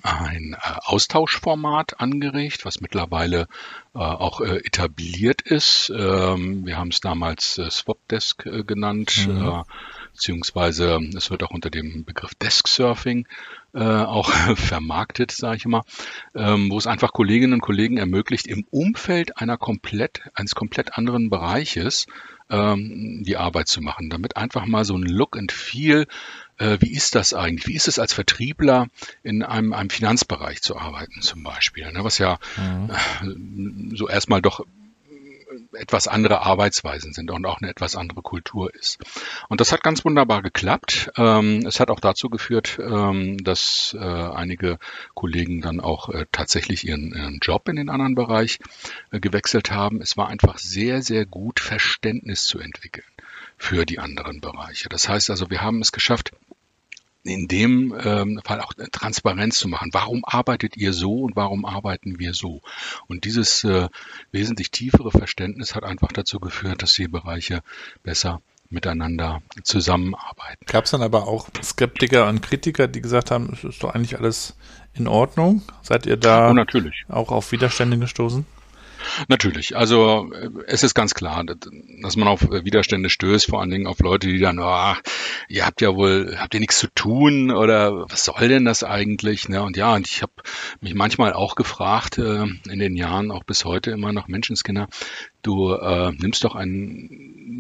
[0.04, 3.48] ein äh, Austauschformat angeregt, was mittlerweile
[3.94, 5.92] äh, auch äh, etabliert ist.
[5.96, 9.48] Ähm, wir haben es damals äh, Swapdesk äh, genannt, mhm.
[9.48, 9.64] Äh,
[10.14, 13.28] beziehungsweise es wird auch unter dem Begriff Desk Surfing
[13.78, 15.84] äh, auch vermarktet, sage ich mal,
[16.34, 21.30] ähm, wo es einfach Kolleginnen und Kollegen ermöglicht, im Umfeld einer komplett, eines komplett anderen
[21.30, 22.08] Bereiches
[22.50, 26.08] ähm, die Arbeit zu machen, damit einfach mal so ein Look and Feel
[26.58, 27.68] äh, wie ist das eigentlich?
[27.68, 28.88] Wie ist es als Vertriebler
[29.22, 31.92] in einem, einem Finanzbereich zu arbeiten zum Beispiel?
[31.92, 33.96] Ne, was ja mhm.
[33.96, 34.66] so erstmal doch
[35.74, 39.00] etwas andere Arbeitsweisen sind und auch eine etwas andere Kultur ist.
[39.50, 41.12] Und das hat ganz wunderbar geklappt.
[41.18, 44.80] Ähm, es hat auch dazu geführt, ähm, dass äh, einige
[45.14, 48.60] Kollegen dann auch äh, tatsächlich ihren, ihren, Job in den anderen Bereich
[49.12, 50.02] äh, gewechselt haben.
[50.02, 53.06] Es war einfach sehr, sehr gut Verständnis zu entwickeln
[53.58, 54.90] für die anderen Bereiche.
[54.90, 56.32] Das heißt also, wir haben es geschafft,
[57.28, 59.90] in dem ähm, Fall auch Transparenz zu machen.
[59.94, 62.62] Warum arbeitet ihr so und warum arbeiten wir so?
[63.08, 63.88] Und dieses äh,
[64.32, 67.62] wesentlich tiefere Verständnis hat einfach dazu geführt, dass die Bereiche
[68.04, 70.66] besser miteinander zusammenarbeiten.
[70.66, 74.18] Gab es dann aber auch Skeptiker und Kritiker, die gesagt haben, es ist doch eigentlich
[74.18, 74.56] alles
[74.94, 75.62] in Ordnung?
[75.82, 78.46] Seid ihr da oh, auch auf Widerstände gestoßen?
[79.28, 79.76] Natürlich.
[79.76, 84.00] Also äh, es ist ganz klar, dass man auf Widerstände stößt, vor allen Dingen auf
[84.00, 84.94] Leute, die dann, oh,
[85.48, 89.50] ihr habt ja wohl, habt ihr nichts zu tun oder was soll denn das eigentlich?
[89.50, 89.62] Ne?
[89.64, 90.34] Und ja, und ich habe
[90.82, 94.88] mich manchmal auch gefragt, äh, in den Jahren, auch bis heute immer noch Menschenskinder,
[95.42, 97.08] du äh, nimmst doch eine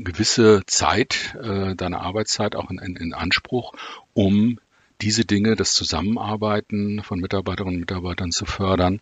[0.03, 3.73] gewisse Zeit, äh, deine Arbeitszeit auch in, in, in Anspruch,
[4.13, 4.59] um
[5.01, 8.99] diese Dinge, das Zusammenarbeiten von Mitarbeiterinnen und Mitarbeitern zu fördern.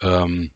[0.00, 0.50] Ähm,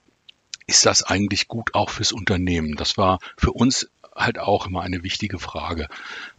[0.67, 2.75] ist das eigentlich gut auch fürs Unternehmen?
[2.77, 5.89] Das war für uns halt auch immer eine wichtige Frage.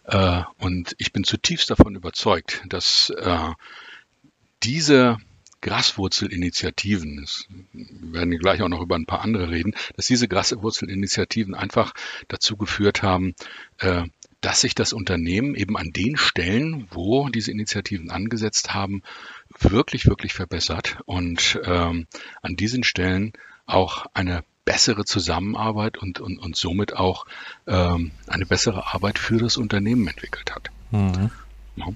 [0.06, 3.50] Äh, und ich bin zutiefst davon überzeugt, dass äh,
[4.64, 5.18] diese
[5.62, 7.26] Graswurzelinitiativen,
[7.74, 11.94] wir werden gleich auch noch über ein paar andere reden, dass diese Graswurzelinitiativen einfach
[12.28, 13.36] dazu geführt haben,
[13.80, 14.04] äh,
[14.42, 19.02] dass sich das Unternehmen eben an den Stellen, wo diese Initiativen angesetzt haben,
[19.58, 22.06] wirklich, wirklich verbessert und ähm,
[22.44, 23.34] an diesen Stellen
[23.66, 27.26] auch eine bessere Zusammenarbeit und, und, und somit auch
[27.68, 30.70] ähm, eine bessere Arbeit für das Unternehmen entwickelt hat.
[30.92, 31.30] Mhm.
[31.76, 31.88] Ja.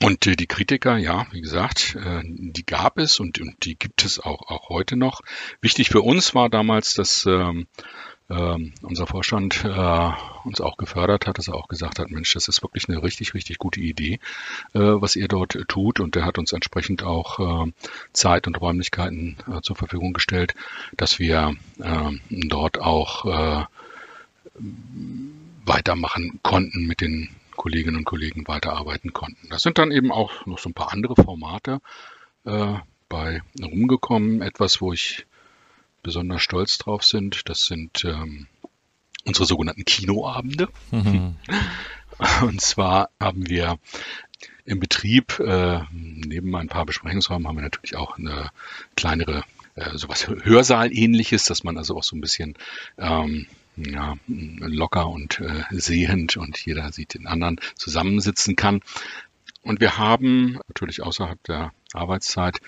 [0.00, 4.04] Und äh, die Kritiker, ja, wie gesagt, äh, die gab es und, und die gibt
[4.04, 5.22] es auch, auch heute noch.
[5.60, 7.66] Wichtig für uns war damals, dass ähm,
[8.30, 10.10] ähm, unser Vorstand äh,
[10.44, 13.32] uns auch gefördert hat, dass er auch gesagt hat, Mensch, das ist wirklich eine richtig,
[13.34, 14.20] richtig gute Idee,
[14.74, 15.98] äh, was ihr dort äh, tut.
[15.98, 17.72] Und der hat uns entsprechend auch äh,
[18.12, 20.54] Zeit und Räumlichkeiten äh, zur Verfügung gestellt,
[20.96, 23.64] dass wir ähm, dort auch äh,
[25.64, 29.48] weitermachen konnten mit den Kolleginnen und Kollegen weiterarbeiten konnten.
[29.48, 31.80] Das sind dann eben auch noch so ein paar andere Formate
[32.44, 34.42] bei rumgekommen.
[34.42, 35.26] Etwas, wo ich
[36.02, 37.48] besonders stolz drauf sind.
[37.48, 38.46] Das sind ähm,
[39.24, 40.68] unsere sogenannten Kinoabende.
[40.90, 41.36] Mhm.
[42.42, 43.78] Und zwar haben wir
[44.64, 48.50] im Betrieb, äh, neben ein paar Besprechungsräumen, haben wir natürlich auch eine
[48.96, 49.44] kleinere,
[49.76, 52.54] äh, sowas Hörsaal-ähnliches, dass man also auch so ein bisschen
[52.98, 58.80] ähm, ja, locker und äh, sehend und jeder sieht den anderen zusammensitzen kann.
[59.62, 62.58] Und wir haben natürlich außerhalb der Arbeitszeit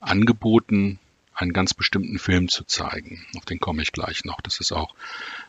[0.00, 0.98] angeboten,
[1.38, 3.24] einen ganz bestimmten Film zu zeigen.
[3.36, 4.40] Auf den komme ich gleich noch.
[4.40, 4.94] Das ist auch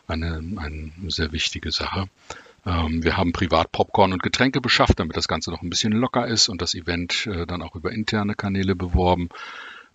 [0.06, 2.08] eine, eine sehr wichtige Sache.
[2.64, 6.26] Ähm, wir haben privat Popcorn und Getränke beschafft, damit das Ganze noch ein bisschen locker
[6.26, 9.30] ist und das Event äh, dann auch über interne Kanäle beworben.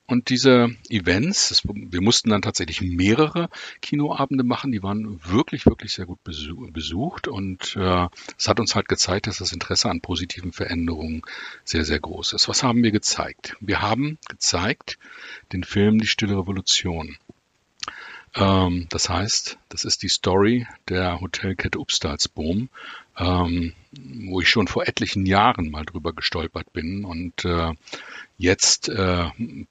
[0.07, 3.49] Und diese Events, das, wir mussten dann tatsächlich mehrere
[3.81, 8.87] Kinoabende machen, die waren wirklich, wirklich sehr gut besucht und äh, es hat uns halt
[8.87, 11.23] gezeigt, dass das Interesse an positiven Veränderungen
[11.63, 12.47] sehr, sehr groß ist.
[12.47, 13.57] Was haben wir gezeigt?
[13.61, 14.99] Wir haben gezeigt
[15.53, 17.17] den Film Die Stille Revolution.
[18.35, 22.69] Ähm, das heißt, das ist die Story der Hotelkette Upstalsboom,
[23.17, 23.73] ähm,
[24.27, 27.73] wo ich schon vor etlichen Jahren mal drüber gestolpert bin und äh,
[28.37, 29.25] Jetzt äh,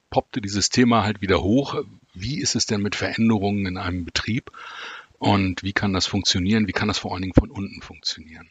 [0.09, 1.83] poppte dieses Thema halt wieder hoch.
[2.13, 4.51] Wie ist es denn mit Veränderungen in einem Betrieb?
[5.19, 6.67] Und wie kann das funktionieren?
[6.67, 8.49] Wie kann das vor allen Dingen von unten funktionieren?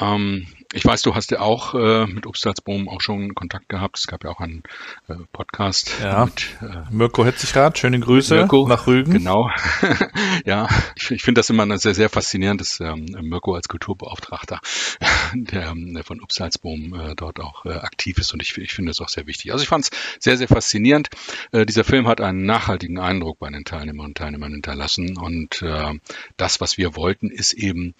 [0.00, 3.98] Ähm, ich weiß, du hast ja auch äh, mit Obstalsboom auch schon Kontakt gehabt.
[3.98, 4.62] Es gab ja auch einen
[5.08, 5.92] äh, Podcast.
[6.00, 6.26] Ja.
[6.26, 9.12] Mit, äh, Mirko Hitzigrad, schöne Grüße Mirko, nach Rügen.
[9.12, 9.50] Genau.
[10.44, 14.60] ja, ich, ich finde das immer sehr, sehr faszinierend, dass ähm, Mirko als Kulturbeauftragter
[15.34, 19.00] der, der von Obstalsboom äh, dort auch äh, aktiv ist und ich, ich finde es
[19.00, 19.52] auch sehr wichtig.
[19.52, 21.08] Also ich fand es sehr, sehr faszinierend.
[21.50, 25.94] Äh, dieser Film hat einen nachhaltigen Eindruck bei den Teilnehmerinnen und Teilnehmern hinterlassen und äh,
[26.36, 27.94] das, was wir wollten, ist eben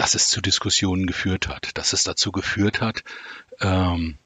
[0.00, 3.04] dass es zu Diskussionen geführt hat, dass es dazu geführt hat,
[3.60, 4.16] ähm,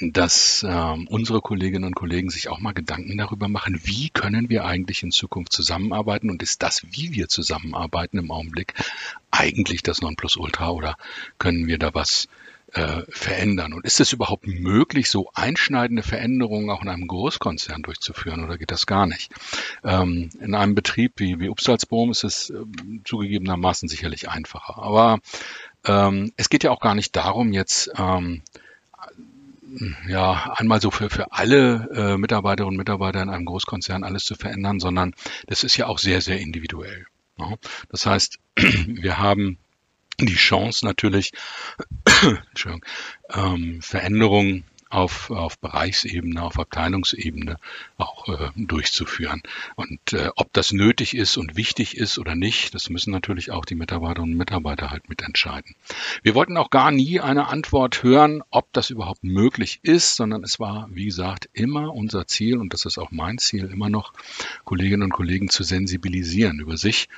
[0.00, 4.66] dass ähm, unsere Kolleginnen und Kollegen sich auch mal Gedanken darüber machen, wie können wir
[4.66, 8.74] eigentlich in Zukunft zusammenarbeiten und ist das, wie wir zusammenarbeiten im Augenblick,
[9.30, 10.98] eigentlich das Nonplusultra oder
[11.38, 12.28] können wir da was
[12.72, 13.72] äh, verändern?
[13.72, 18.70] Und ist es überhaupt möglich, so einschneidende Veränderungen auch in einem Großkonzern durchzuführen oder geht
[18.70, 19.32] das gar nicht?
[19.84, 22.54] Ähm, in einem Betrieb wie, wie Upsalzboom ist es äh,
[23.04, 24.78] zugegebenermaßen sicherlich einfacher.
[24.78, 25.20] Aber
[25.84, 28.42] ähm, es geht ja auch gar nicht darum, jetzt ähm,
[30.06, 34.34] ja, einmal so für, für alle äh, Mitarbeiterinnen und Mitarbeiter in einem Großkonzern alles zu
[34.34, 35.14] verändern, sondern
[35.46, 37.06] das ist ja auch sehr, sehr individuell.
[37.38, 37.50] Ja.
[37.50, 37.58] Ne?
[37.90, 39.58] Das heißt, wir haben
[40.26, 41.32] die Chance natürlich,
[43.34, 47.58] ähm, Veränderungen auf, auf Bereichsebene, auf Abteilungsebene
[47.98, 49.42] auch äh, durchzuführen.
[49.76, 53.64] Und äh, ob das nötig ist und wichtig ist oder nicht, das müssen natürlich auch
[53.64, 55.74] die Mitarbeiterinnen und Mitarbeiter halt mitentscheiden.
[56.22, 60.58] Wir wollten auch gar nie eine Antwort hören, ob das überhaupt möglich ist, sondern es
[60.58, 64.12] war, wie gesagt, immer unser Ziel, und das ist auch mein Ziel, immer noch
[64.64, 67.08] Kolleginnen und Kollegen zu sensibilisieren über sich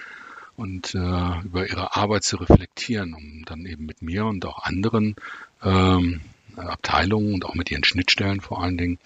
[0.60, 0.98] und äh,
[1.44, 5.16] über ihre Arbeit zu reflektieren, um dann eben mit mir und auch anderen
[5.64, 6.20] ähm,
[6.56, 8.98] Abteilungen und auch mit ihren Schnittstellen vor allen Dingen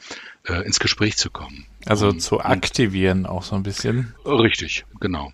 [0.48, 1.66] äh, ins Gespräch zu kommen.
[1.86, 4.14] Also und, zu aktivieren auch so ein bisschen.
[4.26, 5.32] Richtig, genau.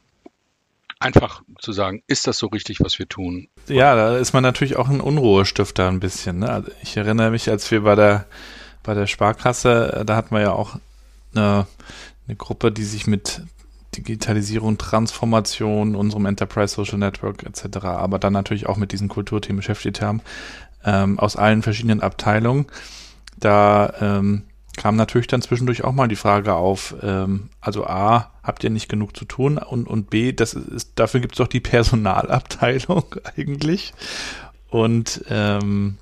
[0.99, 3.49] Einfach zu sagen, ist das so richtig, was wir tun?
[3.69, 6.41] Ja, da ist man natürlich auch ein Unruhestifter ein bisschen.
[6.41, 6.51] Ne?
[6.51, 8.27] Also ich erinnere mich, als wir bei der
[8.83, 10.77] bei der Sparkasse, äh, da hatten wir ja auch
[11.35, 11.67] eine,
[12.27, 13.43] eine Gruppe, die sich mit
[13.97, 20.01] Digitalisierung, Transformation, unserem Enterprise Social Network etc., aber dann natürlich auch mit diesen Kulturthemen beschäftigt
[20.01, 20.23] haben
[20.85, 22.67] ähm, aus allen verschiedenen Abteilungen.
[23.39, 24.45] Da ähm,
[24.77, 28.89] kam natürlich dann zwischendurch auch mal die Frage auf, ähm, also A, habt ihr nicht
[28.89, 33.05] genug zu tun und, und B, das ist, dafür gibt es doch die Personalabteilung
[33.37, 33.93] eigentlich.
[34.69, 35.99] Und ähm,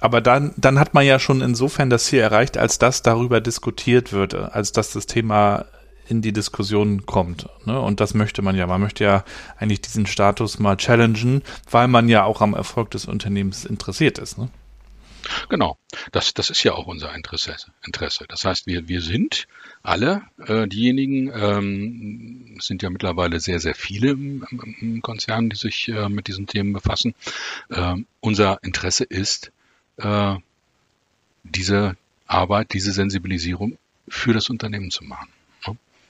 [0.00, 4.12] aber dann, dann hat man ja schon insofern das Ziel erreicht, als dass darüber diskutiert
[4.12, 5.66] wird, als dass das Thema
[6.08, 7.48] in die Diskussion kommt.
[7.64, 7.78] Ne?
[7.78, 8.66] Und das möchte man ja.
[8.66, 9.24] Man möchte ja
[9.58, 14.38] eigentlich diesen Status mal challengen, weil man ja auch am Erfolg des Unternehmens interessiert ist.
[14.38, 14.48] Ne?
[15.48, 15.76] Genau,
[16.12, 17.56] das, das ist ja auch unser Interesse.
[17.84, 18.24] Interesse.
[18.28, 19.46] Das heißt, wir, wir sind
[19.82, 24.46] alle äh, diejenigen, ähm, sind ja mittlerweile sehr, sehr viele im,
[24.80, 27.14] im Konzern, die sich äh, mit diesen Themen befassen.
[27.68, 29.52] Äh, unser Interesse ist,
[29.98, 30.36] äh,
[31.42, 35.28] diese Arbeit, diese Sensibilisierung für das Unternehmen zu machen.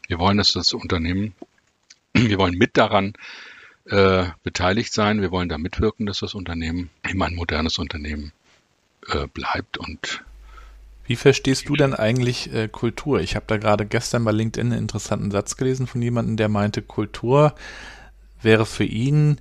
[0.09, 1.35] Wir wollen, dass das Unternehmen,
[2.15, 3.13] wir wollen mit daran
[3.85, 5.21] äh, beteiligt sein.
[5.21, 8.33] Wir wollen da mitwirken, dass das Unternehmen immer ein modernes Unternehmen
[9.09, 10.25] äh, bleibt und
[11.09, 13.21] wie verstehst du denn eigentlich äh, Kultur?
[13.21, 16.83] Ich habe da gerade gestern bei LinkedIn einen interessanten Satz gelesen von jemandem, der meinte,
[16.83, 17.55] Kultur
[18.43, 19.41] wäre für ihn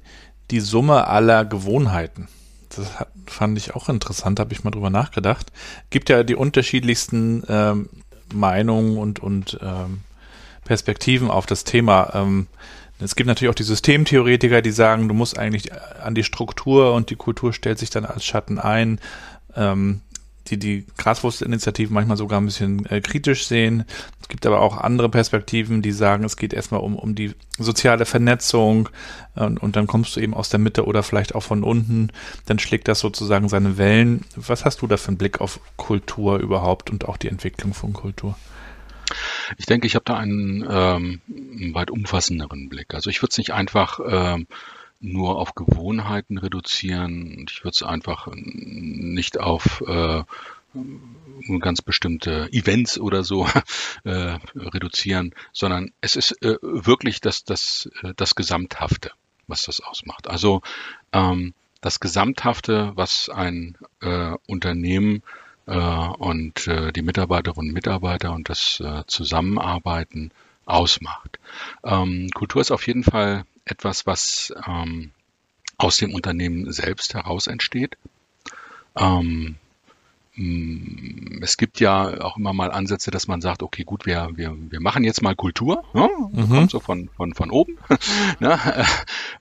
[0.49, 2.30] die Summe aller Gewohnheiten.
[2.69, 5.51] Das hat, fand ich auch interessant, habe ich mal drüber nachgedacht.
[5.89, 7.89] Gibt ja die unterschiedlichsten ähm,
[8.34, 10.03] Meinungen und, und ähm,
[10.67, 12.12] Perspektiven auf das Thema.
[12.13, 12.47] Ähm,
[12.99, 17.10] es gibt natürlich auch die Systemtheoretiker, die sagen, du musst eigentlich an die Struktur und
[17.10, 18.99] die Kultur stellt sich dann als Schatten ein.
[19.56, 20.01] Ähm,
[20.49, 23.86] die die Graswurstinitiativen manchmal sogar ein bisschen äh, kritisch sehen.
[24.21, 28.06] Es gibt aber auch andere Perspektiven, die sagen, es geht erstmal um, um die soziale
[28.06, 28.89] Vernetzung
[29.36, 32.12] und, und dann kommst du eben aus der Mitte oder vielleicht auch von unten,
[32.45, 34.25] dann schlägt das sozusagen seine Wellen.
[34.36, 37.93] Was hast du da für einen Blick auf Kultur überhaupt und auch die Entwicklung von
[37.93, 38.38] Kultur?
[39.57, 42.93] Ich denke, ich habe da einen ähm, weit umfassenderen Blick.
[42.93, 44.47] Also ich würde es nicht einfach ähm,
[44.99, 47.45] nur auf Gewohnheiten reduzieren.
[47.49, 50.23] Ich würde es einfach nicht auf äh,
[51.60, 53.47] ganz bestimmte Events oder so
[54.03, 59.12] äh, reduzieren, sondern es ist äh, wirklich das, das, äh, das Gesamthafte,
[59.47, 60.27] was das ausmacht.
[60.27, 60.62] Also
[61.13, 68.49] ähm, das Gesamthafte, was ein äh, Unternehmen äh, und äh, die Mitarbeiterinnen und Mitarbeiter und
[68.49, 70.32] das äh, Zusammenarbeiten
[70.65, 71.39] ausmacht.
[71.84, 75.12] Ähm, Kultur ist auf jeden Fall etwas, was ähm,
[75.77, 77.97] aus dem Unternehmen selbst heraus entsteht.
[78.95, 79.56] Ähm,
[80.38, 84.80] es gibt ja auch immer mal Ansätze, dass man sagt, okay, gut, wir, wir, wir
[84.80, 86.10] machen jetzt mal Kultur, ja?
[86.32, 86.50] mhm.
[86.50, 87.80] kommt so von, von, von oben.
[88.39, 88.60] ne?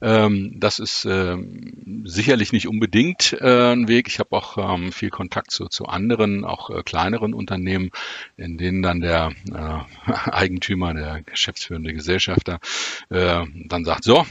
[0.01, 4.09] ähm, das ist ähm, sicherlich nicht unbedingt äh, ein Weg.
[4.09, 7.91] Ich habe auch ähm, viel Kontakt zu, zu anderen, auch äh, kleineren Unternehmen,
[8.39, 12.59] in denen dann der äh, Eigentümer, der geschäftsführende Gesellschafter
[13.11, 14.25] äh, dann sagt, so,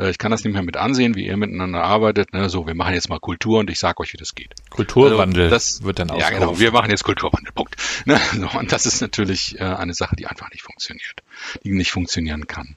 [0.00, 2.32] äh, ich kann das nicht mehr mit ansehen, wie ihr miteinander arbeitet.
[2.32, 2.48] Ne?
[2.48, 4.54] So, wir machen jetzt mal Kultur und ich sage euch, wie das geht.
[4.70, 6.58] Kulturwandel also, das wird dann dann Ja, genau.
[6.58, 7.52] Wir machen jetzt Kulturwandel.
[7.52, 7.76] Punkt.
[8.04, 8.18] Ne?
[8.32, 11.22] So, und das ist natürlich äh, eine Sache, die einfach nicht funktioniert,
[11.64, 12.76] die nicht funktionieren kann.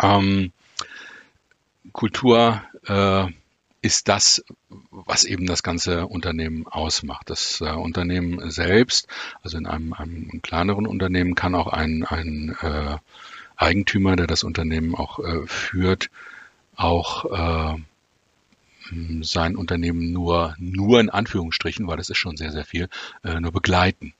[0.00, 0.52] Ähm,
[1.92, 3.26] Kultur äh,
[3.82, 4.44] ist das,
[4.90, 7.28] was eben das ganze Unternehmen ausmacht.
[7.28, 9.08] Das äh, Unternehmen selbst,
[9.42, 12.96] also in einem, einem kleineren Unternehmen, kann auch ein, ein äh,
[13.56, 16.10] Eigentümer, der das Unternehmen auch äh, führt,
[16.76, 17.80] auch äh,
[19.22, 22.88] sein Unternehmen nur, nur in Anführungsstrichen, weil das ist schon sehr, sehr viel,
[23.24, 24.14] äh, nur begleiten.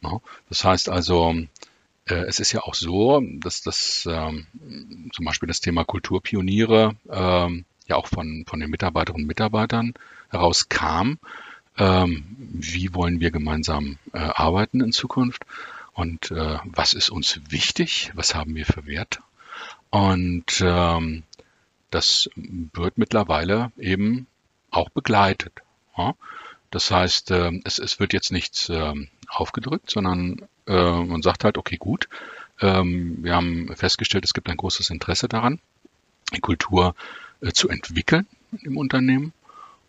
[0.00, 0.22] No?
[0.48, 1.34] Das heißt also,
[2.06, 4.46] äh, es ist ja auch so, dass das ähm,
[5.12, 9.94] zum Beispiel das Thema Kulturpioniere ähm, ja auch von, von den Mitarbeiterinnen und Mitarbeitern
[10.30, 11.18] heraus kam,
[11.78, 15.44] ähm, wie wollen wir gemeinsam äh, arbeiten in Zukunft
[15.92, 19.20] und was ist uns wichtig, was haben wir für Werte.
[19.88, 21.22] Und ähm,
[21.90, 24.26] das wird mittlerweile eben
[24.70, 25.62] auch begleitet.
[25.96, 26.14] Ja?
[26.70, 28.94] Das heißt, äh, es, es wird jetzt nichts äh,
[29.28, 32.08] aufgedrückt, sondern äh, man sagt halt, okay, gut,
[32.60, 35.60] ähm, wir haben festgestellt, es gibt ein großes Interesse daran,
[36.34, 36.94] die Kultur
[37.40, 38.26] äh, zu entwickeln
[38.62, 39.32] im Unternehmen.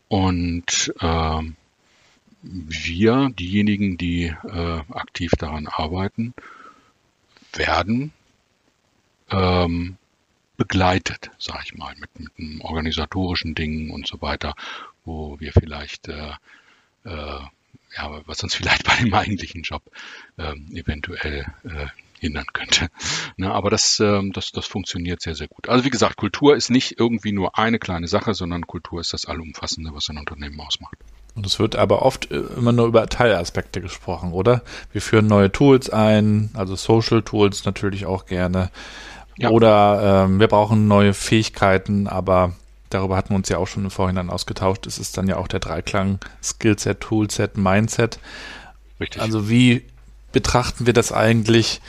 [0.08, 1.42] Und äh,
[2.42, 4.34] wir, diejenigen, die
[4.90, 6.34] aktiv daran arbeiten,
[7.52, 8.14] werden
[9.30, 9.98] ähm,
[10.58, 14.56] begleitet, sage ich mal, mit, mit einem organisatorischen Dingen und so weiter,
[15.06, 16.32] wo wir vielleicht äh,
[17.06, 17.40] äh,
[17.96, 19.84] ja, was uns vielleicht bei dem eigentlichen Job
[20.38, 21.88] äh, eventuell äh,
[22.20, 22.88] hindern könnte.
[23.38, 25.70] Ne, aber das, ähm, das, das funktioniert sehr, sehr gut.
[25.70, 29.26] Also wie gesagt, Kultur ist nicht irgendwie nur eine kleine Sache, sondern Kultur ist das
[29.26, 30.98] Allumfassende, was ein Unternehmen ausmacht.
[31.36, 34.64] Und es wird aber oft äh, immer nur über Teilaspekte gesprochen, oder?
[34.92, 38.72] Wir führen neue Tools ein, also Social Tools natürlich auch gerne.
[39.38, 39.50] Ja.
[39.50, 42.54] Oder ähm, wir brauchen neue Fähigkeiten, aber
[42.90, 44.88] darüber hatten wir uns ja auch schon im Vorhinein ausgetauscht.
[44.88, 48.20] Es ist dann ja auch der Dreiklang Skillset, Toolset, Mindset.
[49.00, 49.22] Richtig.
[49.22, 49.84] Also wie
[50.32, 51.82] betrachten wir das eigentlich?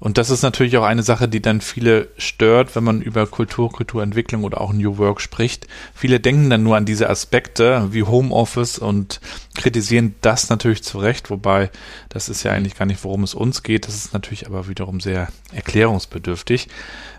[0.00, 3.70] Und das ist natürlich auch eine Sache, die dann viele stört, wenn man über Kultur,
[3.70, 5.66] Kulturentwicklung oder auch New Work spricht.
[5.92, 9.20] Viele denken dann nur an diese Aspekte wie Homeoffice und
[9.56, 11.70] kritisieren das natürlich zu Recht, wobei
[12.10, 13.88] das ist ja eigentlich gar nicht, worum es uns geht.
[13.88, 16.68] Das ist natürlich aber wiederum sehr erklärungsbedürftig.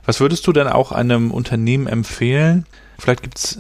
[0.06, 2.65] Was würdest du denn auch einem Unternehmen empfehlen?
[2.98, 3.60] Vielleicht gibt es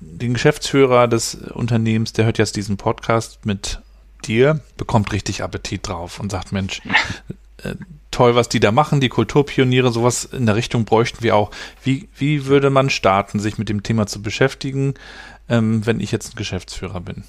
[0.00, 3.80] den Geschäftsführer des Unternehmens, der hört jetzt diesen Podcast mit
[4.24, 6.82] dir, bekommt richtig Appetit drauf und sagt, Mensch,
[8.18, 11.52] toll, was die da machen, die Kulturpioniere, sowas in der Richtung bräuchten wir auch.
[11.84, 14.94] Wie, wie würde man starten, sich mit dem Thema zu beschäftigen,
[15.48, 17.22] ähm, wenn ich jetzt ein Geschäftsführer bin?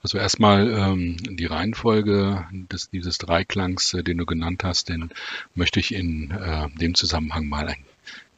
[0.00, 5.10] Also erstmal ähm, die Reihenfolge des, dieses Dreiklangs, äh, den du genannt hast, den
[5.56, 7.84] möchte ich in äh, dem Zusammenhang mal ein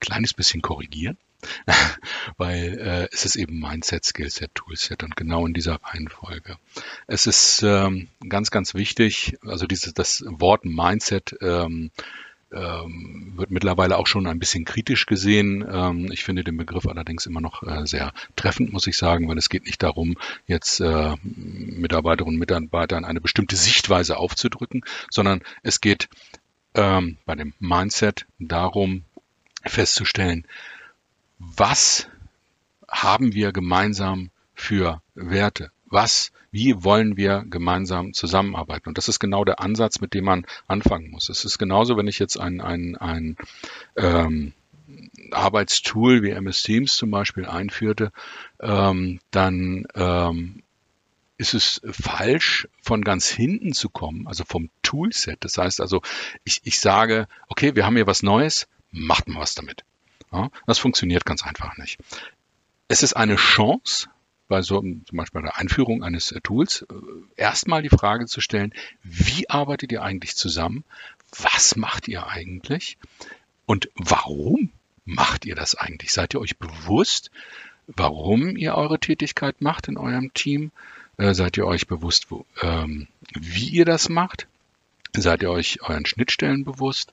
[0.00, 1.18] kleines bisschen korrigieren.
[2.36, 6.56] weil äh, es ist eben Mindset, Skillset, Toolset und genau in dieser Reihenfolge.
[7.06, 11.90] Es ist ähm, ganz, ganz wichtig, also dieses, das Wort Mindset ähm,
[12.52, 15.66] ähm, wird mittlerweile auch schon ein bisschen kritisch gesehen.
[15.68, 19.38] Ähm, ich finde den Begriff allerdings immer noch äh, sehr treffend, muss ich sagen, weil
[19.38, 25.80] es geht nicht darum, jetzt äh, Mitarbeiterinnen und Mitarbeitern eine bestimmte Sichtweise aufzudrücken, sondern es
[25.80, 26.08] geht
[26.74, 29.04] ähm, bei dem Mindset darum,
[29.64, 30.46] festzustellen,
[31.38, 32.08] was
[32.88, 35.70] haben wir gemeinsam für Werte?
[35.86, 38.88] Was, wie wollen wir gemeinsam zusammenarbeiten?
[38.88, 41.28] Und das ist genau der Ansatz, mit dem man anfangen muss.
[41.28, 43.36] Es ist genauso, wenn ich jetzt ein, ein, ein
[43.96, 44.52] ähm,
[45.30, 48.12] Arbeitstool wie MS Teams zum Beispiel einführte,
[48.60, 50.62] ähm, dann ähm,
[51.38, 55.44] ist es falsch, von ganz hinten zu kommen, also vom Toolset.
[55.44, 56.02] Das heißt also,
[56.44, 59.84] ich, ich sage, okay, wir haben hier was Neues, macht mal was damit.
[60.66, 61.98] Das funktioniert ganz einfach nicht.
[62.88, 64.08] Es ist eine Chance,
[64.48, 66.94] bei so zum Beispiel bei der Einführung eines äh, Tools, äh,
[67.36, 68.72] erstmal die Frage zu stellen,
[69.02, 70.84] wie arbeitet ihr eigentlich zusammen?
[71.38, 72.96] Was macht ihr eigentlich?
[73.66, 74.70] Und warum
[75.04, 76.12] macht ihr das eigentlich?
[76.12, 77.30] Seid ihr euch bewusst,
[77.88, 80.70] warum ihr eure Tätigkeit macht in eurem Team?
[81.16, 82.28] Äh, seid ihr euch bewusst,
[82.62, 84.46] ähm, wie ihr das macht?
[85.16, 87.12] Seid ihr euch euren Schnittstellen bewusst?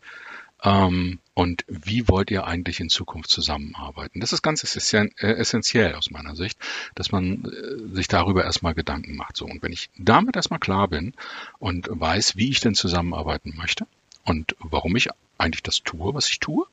[0.64, 4.20] Ähm, und wie wollt ihr eigentlich in Zukunft zusammenarbeiten?
[4.20, 6.58] Das ist ganz äh, essentiell aus meiner Sicht,
[6.96, 9.36] dass man äh, sich darüber erstmal Gedanken macht.
[9.36, 11.14] So, und wenn ich damit erstmal klar bin
[11.60, 13.86] und weiß, wie ich denn zusammenarbeiten möchte
[14.24, 16.66] und warum ich eigentlich das tue, was ich tue,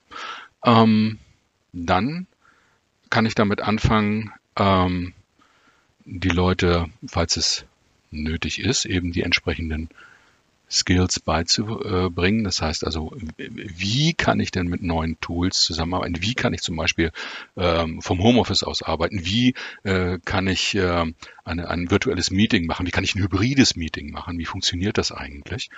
[0.64, 1.18] ähm,
[1.72, 2.26] dann
[3.08, 5.14] kann ich damit anfangen, ähm,
[6.04, 7.64] die Leute, falls es
[8.10, 9.88] nötig ist, eben die entsprechenden
[10.70, 12.44] Skills beizubringen.
[12.44, 16.22] Das heißt also, wie kann ich denn mit neuen Tools zusammenarbeiten?
[16.22, 17.10] Wie kann ich zum Beispiel
[17.56, 19.24] ähm, vom Homeoffice aus arbeiten?
[19.24, 21.12] Wie äh, kann ich äh,
[21.44, 22.86] eine, ein virtuelles Meeting machen?
[22.86, 24.38] Wie kann ich ein hybrides Meeting machen?
[24.38, 25.70] Wie funktioniert das eigentlich?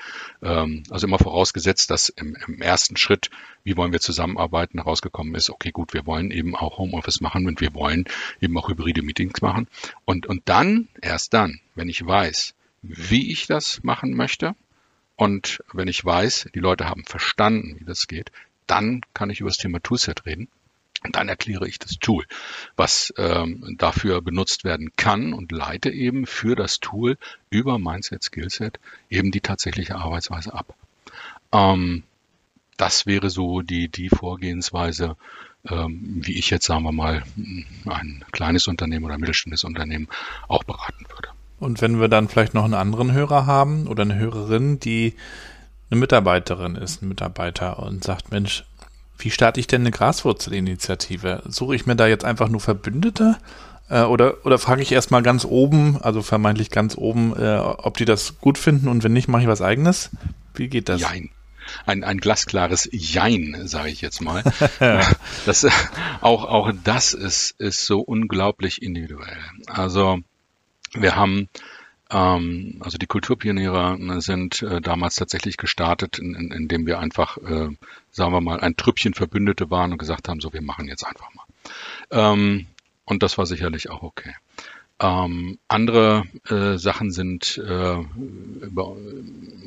[0.42, 3.30] Ähm, also immer vorausgesetzt, dass im, im ersten Schritt,
[3.64, 7.62] wie wollen wir zusammenarbeiten, herausgekommen ist, okay, gut, wir wollen eben auch Homeoffice machen und
[7.62, 8.04] wir wollen
[8.40, 9.68] eben auch hybride Meetings machen.
[10.04, 14.54] Und, und dann, erst dann, wenn ich weiß, wie ich das machen möchte,
[15.16, 18.32] und wenn ich weiß, die Leute haben verstanden, wie das geht,
[18.66, 20.48] dann kann ich über das Thema Toolset reden.
[21.04, 22.24] Und dann erkläre ich das Tool,
[22.76, 27.18] was ähm, dafür benutzt werden kann und leite eben für das Tool
[27.50, 28.78] über Mindset, Skillset
[29.10, 30.76] eben die tatsächliche Arbeitsweise ab.
[31.52, 32.04] Ähm,
[32.76, 35.16] das wäre so die, die Vorgehensweise,
[35.68, 37.24] ähm, wie ich jetzt, sagen wir mal,
[37.86, 40.08] ein kleines Unternehmen oder ein mittelständisches Unternehmen
[40.46, 41.30] auch beraten würde.
[41.62, 45.14] Und wenn wir dann vielleicht noch einen anderen Hörer haben oder eine Hörerin, die
[45.90, 48.64] eine Mitarbeiterin ist, ein Mitarbeiter und sagt, Mensch,
[49.16, 51.44] wie starte ich denn eine Graswurzelinitiative?
[51.46, 53.38] Suche ich mir da jetzt einfach nur Verbündete?
[53.88, 58.06] Äh, oder, oder frage ich erstmal ganz oben, also vermeintlich ganz oben, äh, ob die
[58.06, 60.10] das gut finden und wenn nicht, mache ich was eigenes?
[60.54, 61.00] Wie geht das?
[61.00, 61.30] Jein
[61.86, 64.42] ein, ein glasklares Jein, sage ich jetzt mal.
[65.46, 65.66] das,
[66.20, 69.38] auch, auch das ist, ist so unglaublich individuell.
[69.66, 70.18] Also
[70.94, 71.48] wir haben
[72.12, 77.38] ähm, also die Kulturpioniere ne, sind äh, damals tatsächlich gestartet, in, in, indem wir einfach,
[77.38, 77.70] äh,
[78.10, 81.28] sagen wir mal, ein Trüppchen Verbündete waren und gesagt haben, so wir machen jetzt einfach
[81.34, 81.44] mal.
[82.10, 82.66] Ähm,
[83.04, 84.34] und das war sicherlich auch okay.
[85.00, 87.96] Ähm, andere äh, Sachen sind äh,
[88.70, 88.84] bei,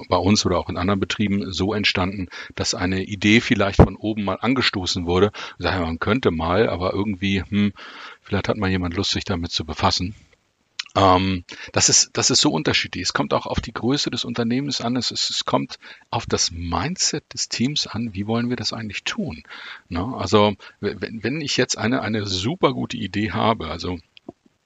[0.08, 4.24] bei, uns oder auch in anderen Betrieben so entstanden, dass eine Idee vielleicht von oben
[4.24, 5.32] mal angestoßen wurde.
[5.58, 7.74] Sagen man könnte mal, aber irgendwie, hm,
[8.22, 10.16] vielleicht hat mal jemand Lust, sich damit zu befassen.
[10.96, 11.44] Ähm,
[11.74, 13.04] das, ist, das ist so unterschiedlich.
[13.04, 14.96] Es kommt auch auf die Größe des Unternehmens an.
[14.96, 15.78] Es, es, es kommt
[16.10, 18.14] auf das Mindset des Teams an.
[18.14, 19.44] Wie wollen wir das eigentlich tun?
[19.90, 20.14] Ne?
[20.18, 24.00] Also wenn, wenn ich jetzt eine, eine super gute Idee habe, also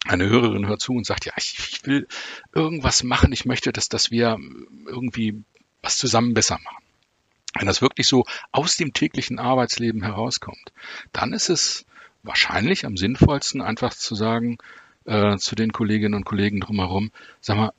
[0.05, 2.07] eine Hörerin hört zu und sagt, ja, ich, ich will
[2.53, 4.37] irgendwas machen, ich möchte, dass, dass wir
[4.85, 5.43] irgendwie
[5.81, 6.83] was zusammen besser machen.
[7.55, 10.71] Wenn das wirklich so aus dem täglichen Arbeitsleben herauskommt,
[11.11, 11.85] dann ist es
[12.21, 14.57] wahrscheinlich am sinnvollsten, einfach zu sagen
[15.05, 17.71] äh, zu den Kolleginnen und Kollegen drumherum, sag mal,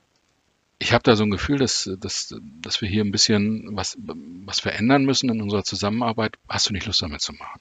[0.79, 4.61] ich habe da so ein Gefühl, dass, dass, dass wir hier ein bisschen was, was
[4.61, 6.39] verändern müssen in unserer Zusammenarbeit.
[6.49, 7.61] Hast du nicht Lust damit zu machen?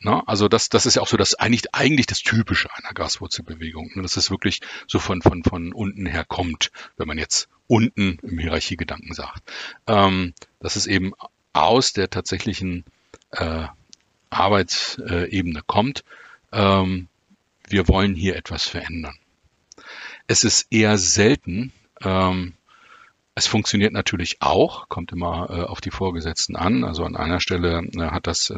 [0.00, 3.92] Na, also das, das ist ja auch so das eigentlich, eigentlich das Typische einer Graswurzelbewegung,
[3.94, 8.18] ne, dass es wirklich so von, von, von unten her kommt, wenn man jetzt unten
[8.22, 9.42] im Hierarchiegedanken sagt.
[9.86, 11.14] Ähm, dass es eben
[11.52, 12.84] aus der tatsächlichen
[13.32, 13.66] äh,
[14.30, 16.04] Arbeitsebene kommt.
[16.52, 17.08] Ähm,
[17.70, 19.18] wir wollen hier etwas verändern.
[20.26, 22.54] Es ist eher selten, ähm,
[23.38, 26.82] es funktioniert natürlich auch, kommt immer äh, auf die Vorgesetzten an.
[26.82, 28.54] Also an einer Stelle äh, hat das, äh,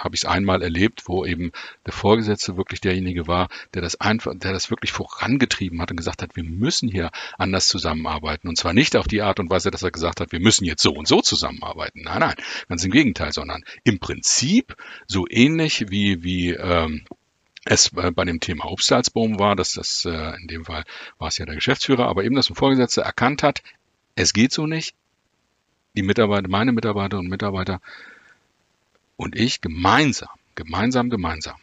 [0.00, 1.50] habe ich es einmal erlebt, wo eben
[1.84, 6.22] der Vorgesetzte wirklich derjenige war, der das einfach, der das wirklich vorangetrieben hat und gesagt
[6.22, 8.46] hat, wir müssen hier anders zusammenarbeiten.
[8.46, 10.82] Und zwar nicht auf die Art und Weise, dass er gesagt hat, wir müssen jetzt
[10.82, 12.02] so und so zusammenarbeiten.
[12.04, 12.36] Nein, nein,
[12.68, 14.76] ganz im Gegenteil, sondern im Prinzip
[15.08, 17.04] so ähnlich wie wie ähm,
[17.64, 20.84] es äh, bei dem Thema Obstsalzboom war, dass das äh, in dem Fall
[21.18, 23.62] war es ja der Geschäftsführer, aber eben, dass ein Vorgesetzter erkannt hat,
[24.16, 24.94] es geht so nicht.
[25.96, 27.80] Die Mitarbeiter, meine Mitarbeiter und Mitarbeiter
[29.16, 31.56] und ich gemeinsam, gemeinsam, gemeinsam,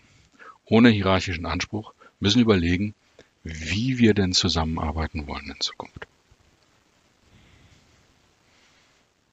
[0.66, 2.96] ohne hierarchischen Anspruch, müssen überlegen,
[3.44, 6.08] wie wir denn zusammenarbeiten wollen in Zukunft.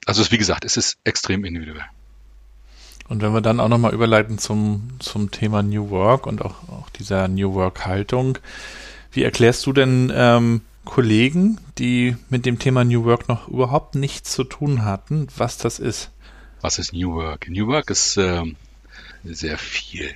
[0.05, 1.85] Also wie gesagt, es ist extrem individuell.
[3.09, 6.89] Und wenn wir dann auch nochmal überleiten zum, zum Thema New Work und auch, auch
[6.91, 8.37] dieser New Work-Haltung,
[9.11, 14.31] wie erklärst du denn ähm, Kollegen, die mit dem Thema New Work noch überhaupt nichts
[14.31, 16.11] zu tun hatten, was das ist?
[16.61, 17.49] Was ist New Work?
[17.49, 18.43] New Work ist äh,
[19.23, 20.13] sehr viel.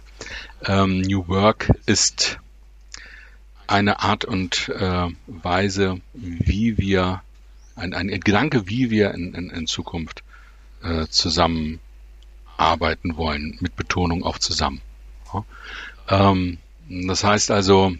[0.66, 2.38] Ähm, New Work ist
[3.66, 7.24] eine Art und äh, Weise, wie wir,
[7.76, 10.24] ein, ein Gedanke, wie wir in, in, in Zukunft
[10.84, 11.80] äh, zusammen
[12.64, 14.82] arbeiten wollen, mit Betonung auf zusammen.
[15.34, 15.46] Ja.
[16.10, 16.58] Ähm,
[16.90, 17.96] das heißt also,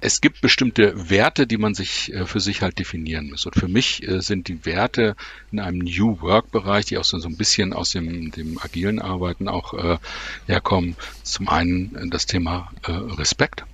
[0.00, 3.46] es gibt bestimmte Werte, die man sich äh, für sich halt definieren muss.
[3.46, 5.16] Und für mich äh, sind die Werte
[5.50, 9.00] in einem New Work Bereich, die auch so, so ein bisschen aus dem, dem agilen
[9.00, 9.98] Arbeiten auch äh,
[10.46, 13.64] herkommen, zum einen das Thema äh, Respekt.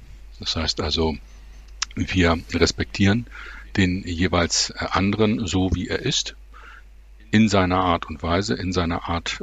[0.40, 1.16] Das heißt also,
[1.94, 3.26] wir respektieren
[3.76, 6.36] den jeweils äh, anderen so, wie er ist,
[7.32, 9.42] in seiner Art und Weise, in seiner Art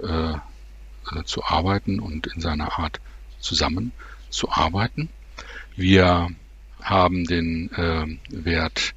[1.15, 2.99] äh, zu arbeiten und in seiner Art
[3.39, 3.91] zusammen
[4.29, 5.09] zu arbeiten.
[5.75, 6.29] Wir
[6.81, 8.93] haben den äh, Wert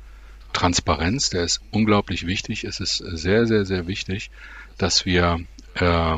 [0.52, 2.64] Transparenz, der ist unglaublich wichtig.
[2.64, 4.30] Es ist sehr, sehr, sehr wichtig,
[4.78, 5.40] dass wir
[5.74, 6.14] äh,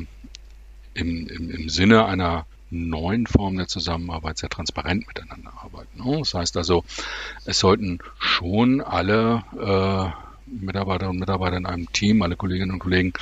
[0.95, 6.03] im, im, im Sinne einer neuen Form der Zusammenarbeit sehr transparent miteinander arbeiten.
[6.19, 6.85] Das heißt also,
[7.45, 13.13] es sollten schon alle äh, Mitarbeiter und Mitarbeiter in einem Team, alle Kolleginnen und Kollegen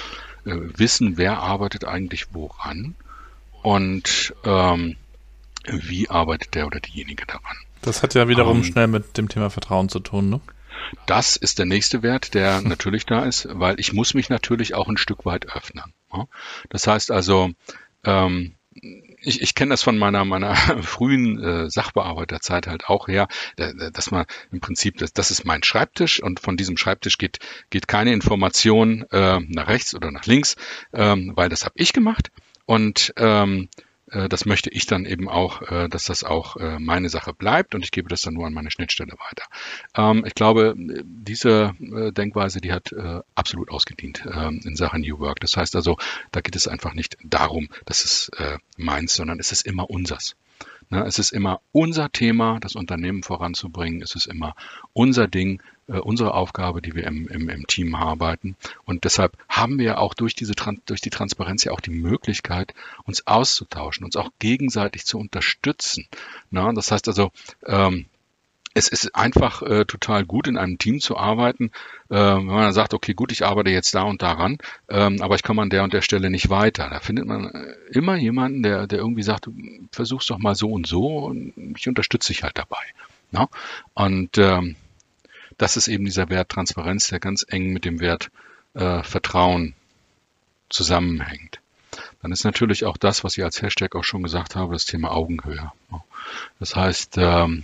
[0.44, 2.94] wissen, wer arbeitet eigentlich woran
[3.62, 4.96] und ähm,
[5.66, 7.56] wie arbeitet der oder diejenige daran.
[7.82, 10.40] Das hat ja wiederum ähm, schnell mit dem Thema Vertrauen zu tun, ne?
[11.06, 14.88] Das ist der nächste Wert, der natürlich da ist, weil ich muss mich natürlich auch
[14.88, 15.92] ein Stück weit öffnen.
[16.68, 17.50] Das heißt also,
[18.04, 18.54] ähm,
[19.24, 23.28] ich, ich kenne das von meiner meiner frühen äh, Sachbearbeiterzeit halt auch her,
[23.92, 27.38] dass man im Prinzip, das, das ist mein Schreibtisch und von diesem Schreibtisch geht
[27.70, 30.56] geht keine Information äh, nach rechts oder nach links,
[30.92, 32.30] ähm, weil das habe ich gemacht.
[32.66, 37.08] Und ähm, äh, das möchte ich dann eben auch, äh, dass das auch äh, meine
[37.08, 39.44] Sache bleibt und ich gebe das dann nur an meine Schnittstelle weiter.
[39.96, 42.94] Ähm, ich glaube, diese Denkweise, die hat
[43.34, 45.40] absolut ausgedient ähm, in Sachen New Work.
[45.40, 45.96] Das heißt also,
[46.32, 48.30] da geht es einfach nicht darum, dass es
[48.76, 50.36] meins, sondern es ist immer unsers.
[50.90, 54.02] Ne, es ist immer unser Thema, das Unternehmen voranzubringen.
[54.02, 54.54] Es ist immer
[54.92, 58.56] unser Ding, äh, unsere Aufgabe, die wir im, im, im Team arbeiten.
[58.84, 60.54] Und deshalb haben wir auch durch diese
[60.86, 62.74] durch die Transparenz ja auch die Möglichkeit,
[63.04, 66.06] uns auszutauschen, uns auch gegenseitig zu unterstützen.
[66.50, 67.30] Na, das heißt also,
[67.66, 68.06] ähm,
[68.74, 71.70] es ist einfach äh, total gut, in einem Team zu arbeiten,
[72.10, 74.58] äh, wenn man dann sagt, okay, gut, ich arbeite jetzt da und daran,
[74.88, 76.90] ähm, aber ich komme an der und der Stelle nicht weiter.
[76.90, 79.48] Da findet man äh, immer jemanden, der, der irgendwie sagt,
[79.92, 82.82] versuch's doch mal so und so und ich unterstütze dich halt dabei.
[83.30, 83.48] Ne?
[83.94, 84.74] Und ähm,
[85.56, 88.30] das ist eben dieser Wert Transparenz, der ganz eng mit dem Wert
[88.74, 89.74] äh, Vertrauen
[90.68, 91.60] zusammenhängt.
[92.22, 95.12] Dann ist natürlich auch das, was ich als Hashtag auch schon gesagt habe, das Thema
[95.12, 95.70] Augenhöhe.
[96.58, 97.62] Das heißt, ähm,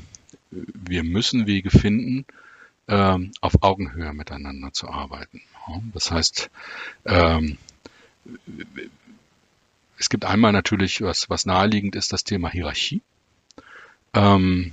[0.50, 2.26] wir müssen Wege finden,
[2.88, 5.42] ähm, auf Augenhöhe miteinander zu arbeiten.
[5.94, 6.50] Das heißt,
[7.06, 7.56] ähm,
[9.98, 13.02] es gibt einmal natürlich, was, was naheliegend ist, das Thema Hierarchie,
[14.14, 14.72] ähm,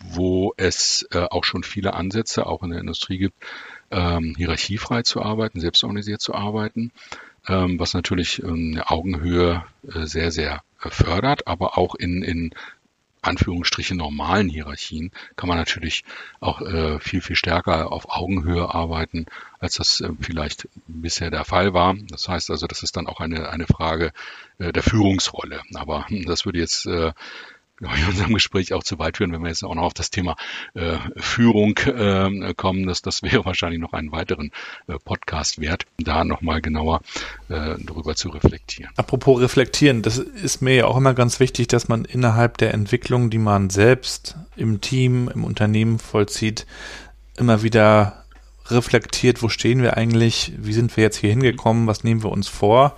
[0.00, 3.36] wo es äh, auch schon viele Ansätze, auch in der Industrie gibt,
[3.94, 6.92] hierarchiefrei zu arbeiten, selbstorganisiert zu arbeiten,
[7.44, 12.54] was natürlich eine Augenhöhe äh, sehr, sehr äh, fördert, aber auch in, in
[13.22, 16.04] Anführungsstriche normalen Hierarchien kann man natürlich
[16.40, 19.26] auch äh, viel, viel stärker auf Augenhöhe arbeiten,
[19.60, 21.94] als das äh, vielleicht bisher der Fall war.
[22.08, 24.12] Das heißt also, das ist dann auch eine, eine Frage
[24.58, 25.62] äh, der Führungsrolle.
[25.74, 27.12] Aber hm, das würde jetzt äh,
[27.82, 30.36] in unserem Gespräch auch zu weit führen, wenn wir jetzt auch noch auf das Thema
[30.74, 32.86] äh, Führung äh, kommen.
[32.86, 34.50] Das, das wäre wahrscheinlich noch einen weiteren
[34.86, 37.00] äh, Podcast wert, da nochmal genauer
[37.48, 38.92] äh, darüber zu reflektieren.
[38.96, 43.30] Apropos reflektieren, das ist mir ja auch immer ganz wichtig, dass man innerhalb der Entwicklung,
[43.30, 46.66] die man selbst im Team, im Unternehmen vollzieht,
[47.36, 48.24] immer wieder
[48.68, 52.48] reflektiert, wo stehen wir eigentlich, wie sind wir jetzt hier hingekommen, was nehmen wir uns
[52.48, 52.96] vor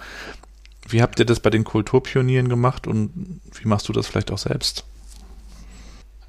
[0.89, 4.39] wie habt ihr das bei den Kulturpionieren gemacht und wie machst du das vielleicht auch
[4.39, 4.85] selbst?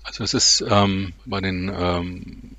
[0.03, 2.51] Also es ist ähm, bei den, ähm,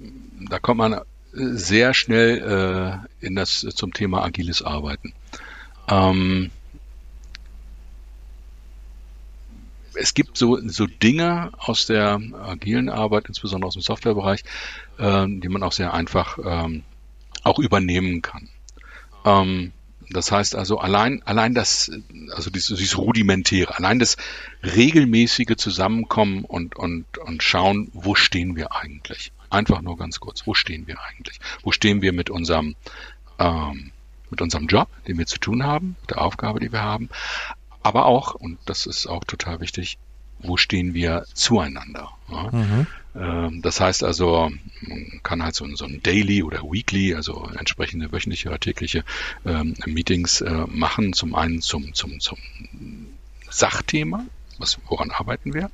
[0.49, 1.01] da kommt man
[1.33, 5.13] sehr schnell äh, in das zum Thema agiles Arbeiten.
[5.89, 6.51] Ähm,
[9.95, 14.45] es gibt so, so Dinge aus der agilen Arbeit, insbesondere aus dem Softwarebereich,
[14.99, 16.83] äh, die man auch sehr einfach ähm,
[17.43, 18.49] auch übernehmen kann.
[19.25, 19.73] Ähm,
[20.11, 21.91] das heißt also allein, allein das,
[22.31, 24.17] also dieses, dieses rudimentäre, allein das
[24.63, 29.33] regelmäßige Zusammenkommen und, und, und schauen, wo stehen wir eigentlich?
[29.51, 31.41] Einfach nur ganz kurz, wo stehen wir eigentlich?
[31.63, 32.77] Wo stehen wir mit unserem,
[33.39, 33.93] ähm,
[34.31, 37.09] mit unserem Job, den wir zu tun haben, mit der Aufgabe, die wir haben?
[37.83, 39.99] Aber auch, und das ist auch total wichtig,
[40.39, 42.11] wo stehen wir zueinander?
[42.31, 42.51] Ja?
[42.51, 42.87] Mhm.
[43.19, 44.51] Ähm, das heißt also,
[44.83, 49.05] man kann halt so, so ein Daily oder Weekly, also entsprechende wöchentliche oder tägliche
[49.45, 51.13] ähm, Meetings äh, machen.
[51.13, 52.39] Zum einen zum, zum, zum
[53.49, 54.27] Sachthema,
[54.59, 55.71] was, woran arbeiten wir?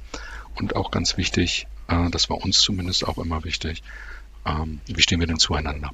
[0.54, 3.82] Und auch ganz wichtig, äh, das war uns zumindest auch immer wichtig,
[4.46, 5.90] ähm, wie stehen wir denn zueinander?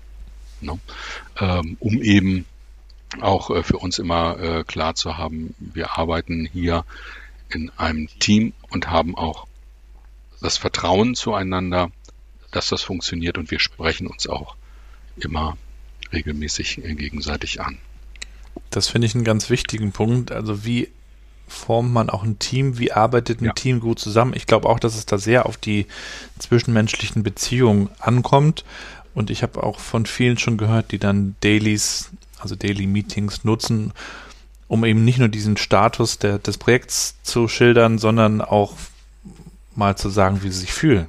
[0.61, 0.79] No?
[1.39, 2.47] Ähm, um eben
[3.21, 6.85] auch äh, für uns immer äh, klar zu haben, wir arbeiten hier
[7.49, 9.48] in einem Team und haben auch
[10.41, 11.91] das Vertrauen zueinander,
[12.51, 14.57] dass das funktioniert und wir sprechen uns auch
[15.17, 15.57] immer
[16.13, 17.79] regelmäßig gegenseitig an.
[18.71, 20.33] Das finde ich einen ganz wichtigen Punkt.
[20.33, 20.89] Also wie
[21.47, 22.79] formt man auch ein Team?
[22.79, 23.53] Wie arbeitet ein ja.
[23.53, 24.35] Team gut zusammen?
[24.35, 25.87] Ich glaube auch, dass es da sehr auf die
[26.39, 28.65] zwischenmenschlichen Beziehungen ankommt.
[29.15, 33.93] Und ich habe auch von vielen schon gehört, die dann Dailies, also Daily Meetings nutzen,
[34.69, 38.75] um eben nicht nur diesen Status der, des Projekts zu schildern, sondern auch
[39.79, 41.07] mal zu sagen, wie sie sich fühlen.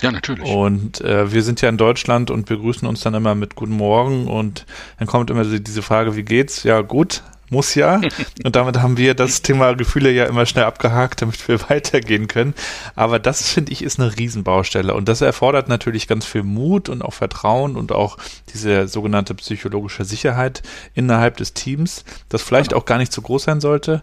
[0.00, 0.48] Ja, natürlich.
[0.48, 4.26] Und äh, wir sind ja in Deutschland und begrüßen uns dann immer mit Guten Morgen
[4.26, 4.66] und
[4.98, 6.64] dann kommt immer diese Frage, wie geht's?
[6.64, 8.00] Ja, gut, muss ja.
[8.44, 12.54] Und damit haben wir das Thema Gefühle ja immer schnell abgehakt, damit wir weitergehen können.
[12.96, 14.94] Aber das, finde ich, ist eine Riesenbaustelle.
[14.94, 18.16] Und das erfordert natürlich ganz viel Mut und auch Vertrauen und auch
[18.52, 20.62] diese sogenannte psychologische Sicherheit
[20.94, 22.80] innerhalb des Teams, das vielleicht genau.
[22.80, 24.02] auch gar nicht zu groß sein sollte,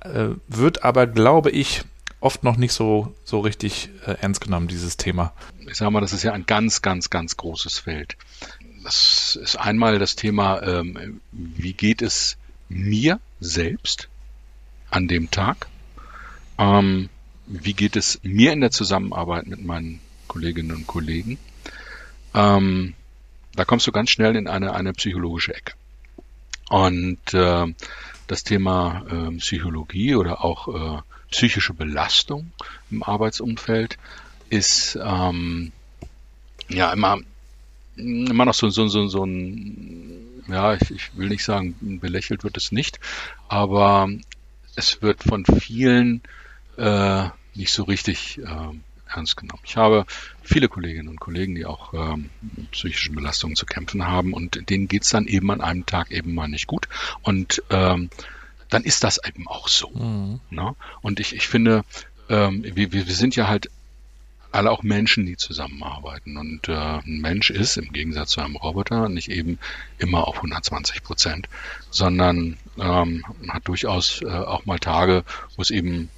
[0.00, 1.84] äh, wird aber, glaube ich,
[2.24, 5.34] oft noch nicht so, so richtig äh, ernst genommen, dieses Thema.
[5.68, 8.16] Ich sage mal, das ist ja ein ganz, ganz, ganz großes Feld.
[8.82, 12.38] Das ist einmal das Thema, ähm, wie geht es
[12.70, 14.08] mir selbst
[14.90, 15.68] an dem Tag?
[16.58, 17.10] Ähm,
[17.46, 21.38] wie geht es mir in der Zusammenarbeit mit meinen Kolleginnen und Kollegen?
[22.32, 22.94] Ähm,
[23.54, 25.74] da kommst du ganz schnell in eine, eine psychologische Ecke.
[26.70, 27.66] Und äh,
[28.26, 31.02] das Thema äh, Psychologie oder auch äh,
[31.34, 32.52] psychische Belastung
[32.92, 33.98] im Arbeitsumfeld
[34.50, 35.72] ist ähm,
[36.68, 37.18] ja immer
[37.96, 42.56] immer noch so, so, so, so ein, ja, ich, ich will nicht sagen, belächelt wird
[42.56, 43.00] es nicht,
[43.48, 44.08] aber
[44.76, 46.22] es wird von vielen
[46.76, 47.24] äh,
[47.54, 49.62] nicht so richtig äh, ernst genommen.
[49.64, 50.06] Ich habe
[50.42, 54.86] viele Kolleginnen und Kollegen, die auch ähm, mit psychischen Belastungen zu kämpfen haben und denen
[54.86, 56.88] geht's dann eben an einem Tag eben mal nicht gut.
[57.22, 58.08] Und ähm,
[58.70, 59.90] dann ist das eben auch so.
[59.90, 60.40] Mhm.
[60.50, 60.74] Ne?
[61.02, 61.84] Und ich, ich finde,
[62.28, 63.70] ähm, wir, wir sind ja halt
[64.54, 66.36] alle auch Menschen, die zusammenarbeiten.
[66.36, 69.58] Und äh, ein Mensch ist im Gegensatz zu einem Roboter nicht eben
[69.98, 71.48] immer auf 120 Prozent,
[71.90, 75.24] sondern ähm, hat durchaus äh, auch mal Tage,
[75.56, 76.08] wo es eben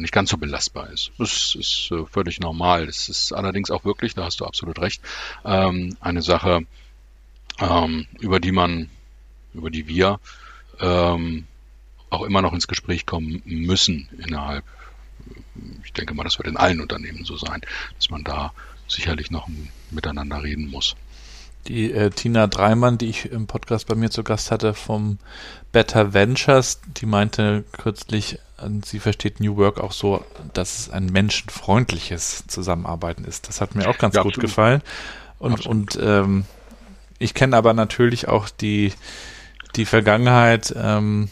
[0.00, 1.12] nicht ganz so belastbar ist.
[1.16, 2.86] Das ist äh, völlig normal.
[2.86, 5.00] Das ist allerdings auch wirklich, da hast du absolut recht,
[5.44, 6.66] ähm, eine Sache,
[7.60, 8.90] ähm, über die man,
[9.54, 10.20] über die wir
[10.80, 11.46] ähm,
[12.16, 14.64] auch immer noch ins Gespräch kommen müssen innerhalb
[15.84, 17.60] ich denke mal, das wird in allen Unternehmen so sein,
[17.96, 18.52] dass man da
[18.88, 19.48] sicherlich noch
[19.90, 20.96] miteinander reden muss.
[21.66, 25.18] Die äh, Tina Dreimann, die ich im Podcast bei mir zu Gast hatte vom
[25.72, 28.38] Better Ventures, die meinte kürzlich,
[28.84, 33.48] sie versteht New Work auch so, dass es ein menschenfreundliches Zusammenarbeiten ist.
[33.48, 34.48] Das hat mir auch ganz ja, gut absolut.
[34.48, 34.82] gefallen.
[35.38, 36.44] Und, und ähm,
[37.18, 38.92] ich kenne aber natürlich auch die,
[39.74, 41.28] die Vergangenheit, ähm,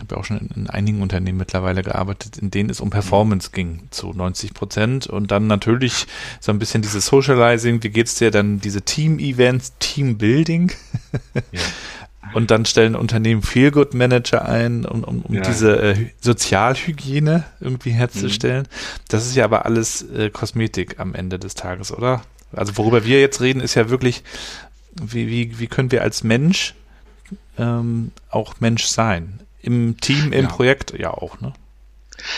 [0.00, 3.50] habe ja auch schon in, in, einigen Unternehmen mittlerweile gearbeitet, in denen es um Performance
[3.52, 5.06] ging, zu 90 Prozent.
[5.06, 6.06] Und dann natürlich
[6.40, 10.72] so ein bisschen dieses Socializing, wie geht's dir dann, diese Team-Events, Team-Building.
[11.52, 11.60] Ja.
[12.34, 15.42] Und dann stellen Unternehmen Feel-Good-Manager ein, um, um, um ja.
[15.42, 18.62] diese äh, Sozialhygiene irgendwie herzustellen.
[18.62, 19.02] Mhm.
[19.08, 22.22] Das ist ja aber alles äh, Kosmetik am Ende des Tages, oder?
[22.52, 24.22] Also worüber wir jetzt reden, ist ja wirklich,
[24.94, 26.74] wie, wie, wie können wir als Mensch
[27.58, 29.40] ähm, auch Mensch sein?
[29.62, 30.48] Im Team, im ja.
[30.48, 31.52] Projekt ja auch, ne?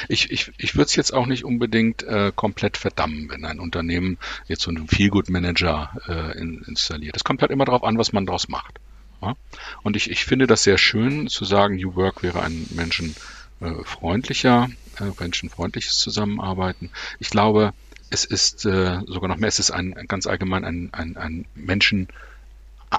[0.08, 4.18] Ich, ich, ich würde es jetzt auch nicht unbedingt äh, komplett verdammen, wenn ein Unternehmen
[4.46, 7.16] jetzt so einen Feelgood-Manager äh, in, installiert.
[7.16, 8.78] Es kommt halt immer darauf an, was man daraus macht.
[9.20, 9.34] Ja?
[9.82, 14.70] Und ich, ich finde das sehr schön zu sagen, New Work wäre ein menschenfreundlicher,
[15.00, 16.90] äh, menschenfreundliches Zusammenarbeiten.
[17.18, 17.74] Ich glaube,
[18.10, 22.08] es ist äh, sogar noch mehr, es ist ein ganz allgemein ein, ein, ein Menschen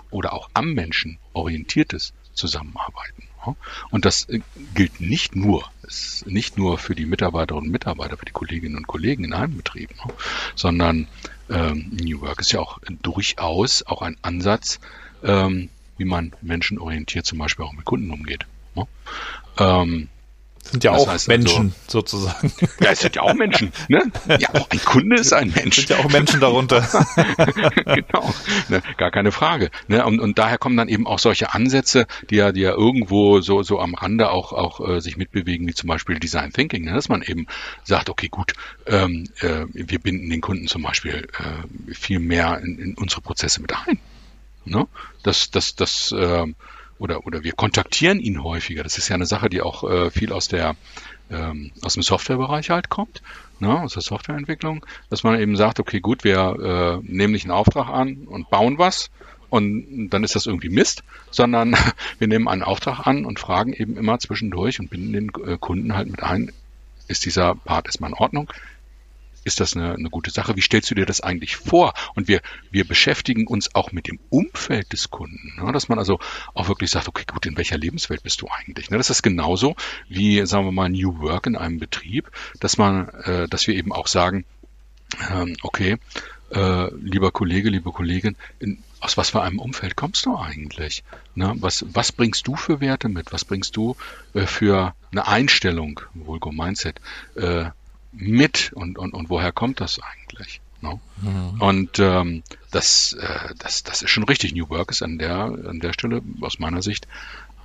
[0.10, 3.24] oder auch am Menschen orientiertes Zusammenarbeiten.
[3.91, 4.39] Und das äh,
[4.74, 5.70] gilt nicht nur,
[6.26, 9.89] nicht nur für die Mitarbeiterinnen und Mitarbeiter, für die Kolleginnen und Kollegen in einem Betrieb,
[10.56, 11.08] sondern
[11.50, 14.80] ähm, New Work ist ja auch durchaus auch ein Ansatz,
[15.24, 18.46] ähm, wie man menschenorientiert zum Beispiel auch mit Kunden umgeht.
[19.58, 20.10] Ähm,
[20.72, 22.51] sind ja das auch also Menschen also, sozusagen.
[22.82, 23.72] Ja, es sind ja auch Menschen.
[23.88, 24.11] Ne?
[24.39, 25.76] Ja, auch ein Kunde ist ein Mensch.
[25.76, 26.82] Sind ja auch Menschen darunter.
[27.86, 28.34] genau,
[28.70, 28.82] ne?
[28.97, 29.70] gar keine Frage.
[29.88, 30.05] Ne?
[30.05, 33.63] Und, und daher kommen dann eben auch solche Ansätze, die ja, die ja irgendwo so
[33.63, 36.93] so am Rande auch auch äh, sich mitbewegen, wie zum Beispiel Design Thinking, ne?
[36.93, 37.47] dass man eben
[37.84, 38.53] sagt, okay, gut,
[38.86, 43.61] ähm, äh, wir binden den Kunden zum Beispiel äh, viel mehr in, in unsere Prozesse
[43.61, 43.99] mit ein.
[44.66, 44.88] Ne?
[45.24, 46.45] Das, das, das äh,
[46.98, 48.84] oder, oder wir kontaktieren ihn häufiger.
[48.84, 50.76] Das ist ja eine Sache, die auch äh, viel aus der
[51.30, 53.22] ähm, aus dem Softwarebereich halt kommt,
[53.60, 57.52] ne, aus der Softwareentwicklung, dass man eben sagt, okay, gut, wir äh, nehmen nicht einen
[57.52, 59.10] Auftrag an und bauen was
[59.50, 61.76] und dann ist das irgendwie Mist, sondern
[62.20, 65.96] wir nehmen einen Auftrag an und fragen eben immer zwischendurch und binden den äh, Kunden
[65.96, 66.52] halt mit ein,
[67.08, 68.52] ist dieser Part erstmal in Ordnung?
[69.46, 70.56] Ist das eine, eine gute Sache?
[70.56, 71.93] Wie stellst du dir das eigentlich vor?
[72.16, 72.41] Und wir,
[72.72, 75.72] wir beschäftigen uns auch mit dem Umfeld des Kunden, ne?
[75.72, 76.20] dass man also
[76.54, 78.89] auch wirklich sagt, okay, gut, in welcher Lebenswelt bist du eigentlich?
[78.89, 78.98] Ne?
[78.98, 79.76] Das ist genauso
[80.10, 82.30] wie, sagen wir mal, New Work in einem Betrieb,
[82.60, 84.46] dass man, äh, dass wir eben auch sagen,
[85.32, 85.98] ähm, okay,
[86.52, 91.04] äh, lieber Kollege, liebe Kollegin, in, aus was für einem Umfeld kommst du eigentlich?
[91.36, 91.54] Ne?
[91.58, 93.32] Was, was bringst du für Werte mit?
[93.32, 93.96] Was bringst du
[94.34, 97.00] äh, für eine Einstellung, Vulgo Mindset,
[97.36, 97.66] äh,
[98.16, 100.61] mit und, und, und woher kommt das eigentlich?
[100.82, 100.99] No?
[101.22, 101.61] Mhm.
[101.61, 104.53] Und ähm, das, äh, das, das ist schon richtig.
[104.53, 107.07] New Work ist an der, an der Stelle aus meiner Sicht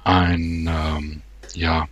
[0.05, 1.22] ein, ähm,
[1.55, 1.86] ja,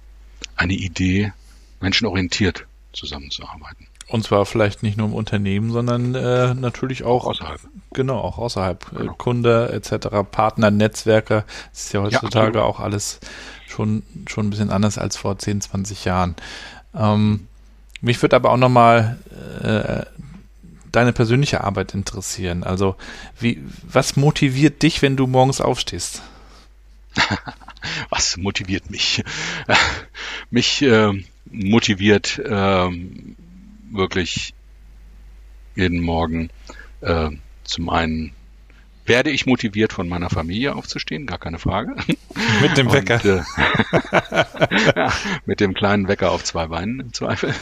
[0.56, 1.32] eine Idee,
[1.80, 3.86] menschenorientiert zusammenzuarbeiten.
[4.08, 7.60] Und zwar vielleicht nicht nur im Unternehmen, sondern äh, natürlich auch, außerhalb.
[7.92, 8.90] Genau, auch außerhalb.
[8.96, 9.12] Genau.
[9.14, 11.44] Kunde etc., Partner, Netzwerke.
[11.70, 13.20] Das ist ja heutzutage ja, auch alles
[13.66, 16.36] schon, schon ein bisschen anders als vor 10, 20 Jahren.
[16.94, 17.48] Ähm,
[18.00, 19.18] mich würde aber auch nochmal
[19.62, 20.06] äh,
[20.92, 22.64] deine persönliche Arbeit interessieren.
[22.64, 22.96] Also,
[23.38, 26.22] wie, was motiviert dich, wenn du morgens aufstehst?
[28.10, 29.22] was motiviert mich?
[30.50, 31.12] mich äh,
[31.50, 32.88] motiviert äh,
[33.90, 34.54] wirklich
[35.74, 36.50] jeden Morgen
[37.00, 37.30] äh,
[37.64, 38.32] zum einen
[39.08, 41.96] werde ich motiviert von meiner Familie aufzustehen, gar keine Frage.
[42.62, 43.14] Mit dem Wecker.
[43.14, 45.12] Und, äh, ja,
[45.46, 47.54] mit dem kleinen Wecker auf zwei Beinen im Zweifel.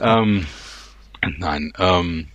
[0.00, 0.46] ähm,
[1.38, 2.28] nein, ähm,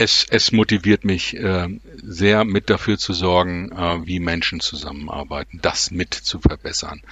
[0.00, 1.68] es, es motiviert mich äh,
[2.02, 7.02] sehr, mit dafür zu sorgen, äh, wie Menschen zusammenarbeiten, das mit zu verbessern.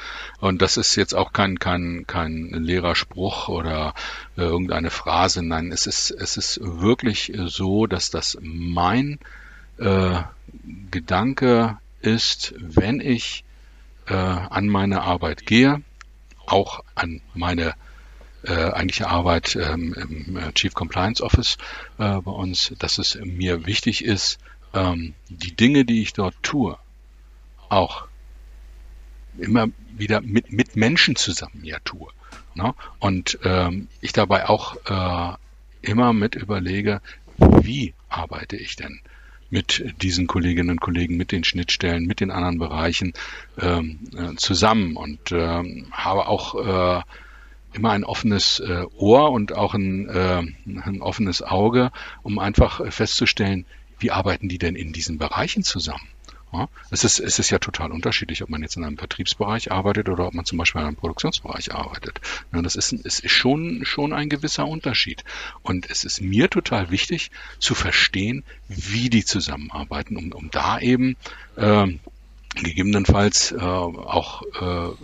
[0.41, 3.93] Und das ist jetzt auch kein, kein, kein leerer Spruch oder
[4.39, 5.43] äh, irgendeine Phrase.
[5.43, 9.19] Nein, es ist, es ist wirklich so, dass das mein
[9.79, 10.21] äh,
[10.91, 13.45] Gedanke ist, wenn ich
[14.07, 15.83] äh, an meine Arbeit gehe,
[16.47, 17.75] auch an meine
[18.45, 21.59] äh, eigentliche Arbeit ähm, im äh, Chief Compliance Office
[21.99, 24.39] äh, bei uns, dass es mir wichtig ist,
[24.75, 26.79] ähm, die Dinge, die ich dort tue,
[27.69, 28.07] auch
[29.37, 32.09] immer wieder mit, mit Menschen zusammen ja tue.
[32.55, 32.75] Ne?
[32.99, 35.37] Und ähm, ich dabei auch äh,
[35.83, 37.01] immer mit überlege,
[37.39, 39.01] wie arbeite ich denn
[39.51, 43.13] mit diesen Kolleginnen und Kollegen, mit den Schnittstellen, mit den anderen Bereichen
[43.59, 46.55] ähm, äh, zusammen und ähm, habe auch
[46.99, 47.03] äh,
[47.73, 51.93] immer ein offenes äh, Ohr und auch ein, äh, ein offenes Auge,
[52.23, 53.67] um einfach festzustellen,
[53.99, 56.07] wie arbeiten die denn in diesen Bereichen zusammen?
[56.53, 60.09] Ja, es, ist, es ist ja total unterschiedlich, ob man jetzt in einem Vertriebsbereich arbeitet
[60.09, 62.21] oder ob man zum Beispiel in einem Produktionsbereich arbeitet.
[62.53, 65.25] Ja, das ist, es ist schon, schon ein gewisser Unterschied.
[65.63, 71.17] Und es ist mir total wichtig zu verstehen, wie die zusammenarbeiten, um, um da eben
[71.57, 71.87] äh,
[72.55, 74.95] gegebenenfalls äh, auch äh,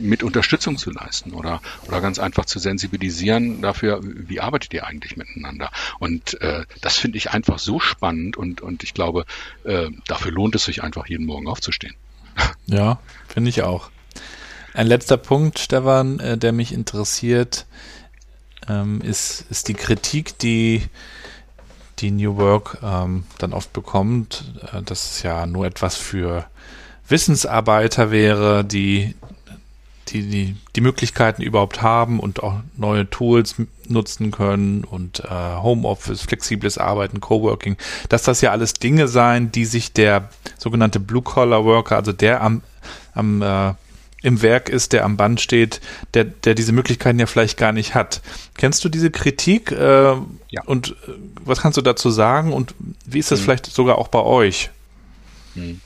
[0.00, 5.16] mit Unterstützung zu leisten oder, oder ganz einfach zu sensibilisieren dafür, wie arbeitet ihr eigentlich
[5.16, 5.70] miteinander.
[5.98, 9.24] Und äh, das finde ich einfach so spannend und, und ich glaube,
[9.64, 11.94] äh, dafür lohnt es sich einfach jeden Morgen aufzustehen.
[12.66, 13.90] Ja, finde ich auch.
[14.74, 17.66] Ein letzter Punkt, Stefan, äh, der mich interessiert,
[18.68, 20.82] ähm, ist, ist die Kritik, die
[21.98, 26.46] die New Work ähm, dann oft bekommt, äh, dass es ja nur etwas für
[27.08, 29.14] Wissensarbeiter wäre, die
[30.12, 33.56] die, die die Möglichkeiten überhaupt haben und auch neue Tools
[33.86, 37.76] nutzen können und äh, Homeoffice, flexibles Arbeiten, Coworking,
[38.08, 40.28] dass das ja alles Dinge seien, die sich der
[40.58, 42.62] sogenannte Blue-Collar-Worker, also der am,
[43.14, 43.74] am äh,
[44.22, 45.80] im Werk ist, der am Band steht,
[46.14, 48.20] der, der diese Möglichkeiten ja vielleicht gar nicht hat.
[48.56, 49.70] Kennst du diese Kritik?
[49.70, 50.14] Äh,
[50.50, 50.62] ja.
[50.66, 51.12] Und äh,
[51.44, 52.52] was kannst du dazu sagen?
[52.52, 52.74] Und
[53.06, 53.44] wie ist das hm.
[53.44, 54.70] vielleicht sogar auch bei euch?
[55.54, 55.80] Hm.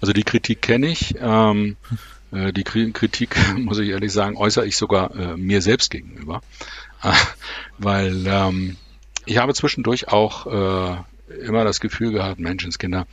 [0.00, 1.14] Also die Kritik kenne ich.
[1.20, 1.94] Ähm, äh,
[2.30, 6.42] die Kritik, muss ich ehrlich sagen, äußere ich sogar äh, mir selbst gegenüber.
[7.02, 7.12] Äh,
[7.78, 8.76] weil ähm,
[9.26, 10.96] ich habe zwischendurch auch äh,
[11.46, 13.06] immer das Gefühl gehabt, Menschenskinder,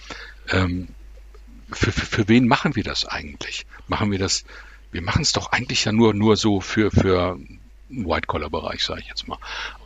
[0.50, 0.88] ähm,
[1.72, 3.66] für, für, für wen machen wir das eigentlich?
[3.88, 4.46] Machen wir das,
[4.92, 7.40] wir machen es doch eigentlich ja nur, nur so für, für
[7.90, 9.40] White-Collar-Bereich, sage ich jetzt mal.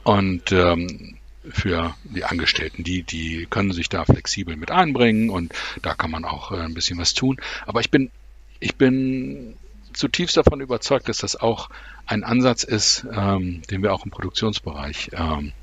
[0.03, 1.17] Und ähm,
[1.49, 6.25] für die Angestellten, die, die können sich da flexibel mit einbringen und da kann man
[6.25, 7.38] auch äh, ein bisschen was tun.
[7.65, 8.11] Aber ich bin
[8.60, 9.55] ich bin
[9.93, 11.70] zutiefst davon überzeugt, dass das auch
[12.05, 15.53] ein Ansatz ist, ähm, den wir auch im Produktionsbereich ähm,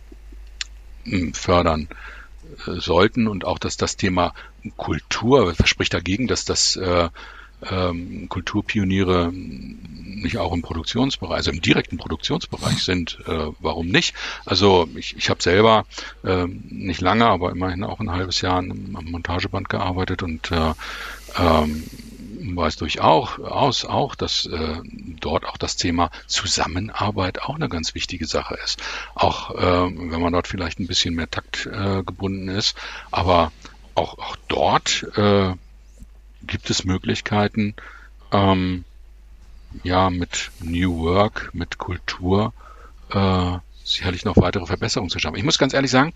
[1.33, 1.89] fördern
[2.67, 4.35] äh, sollten und auch, dass das Thema
[4.77, 7.09] Kultur, was spricht dagegen, dass das äh,
[7.71, 14.15] ähm, Kulturpioniere nicht auch im Produktionsbereich, also im direkten Produktionsbereich sind, äh, warum nicht?
[14.45, 15.87] Also ich, ich habe selber
[16.25, 20.73] äh, nicht lange, aber immerhin auch ein halbes Jahr am Montageband gearbeitet und äh,
[21.39, 21.85] ähm,
[22.55, 24.81] weiß durchaus auch, dass äh,
[25.21, 28.83] dort auch das Thema Zusammenarbeit auch eine ganz wichtige Sache ist.
[29.15, 32.77] Auch äh, wenn man dort vielleicht ein bisschen mehr Takt äh, gebunden ist,
[33.11, 33.53] aber
[33.95, 35.55] auch, auch dort äh,
[36.43, 37.75] gibt es Möglichkeiten,
[38.33, 38.85] ähm,
[39.83, 42.53] ja, mit New Work, mit Kultur
[43.11, 45.37] äh, sicherlich noch weitere Verbesserungen zu schaffen.
[45.37, 46.13] Ich muss ganz ehrlich sagen,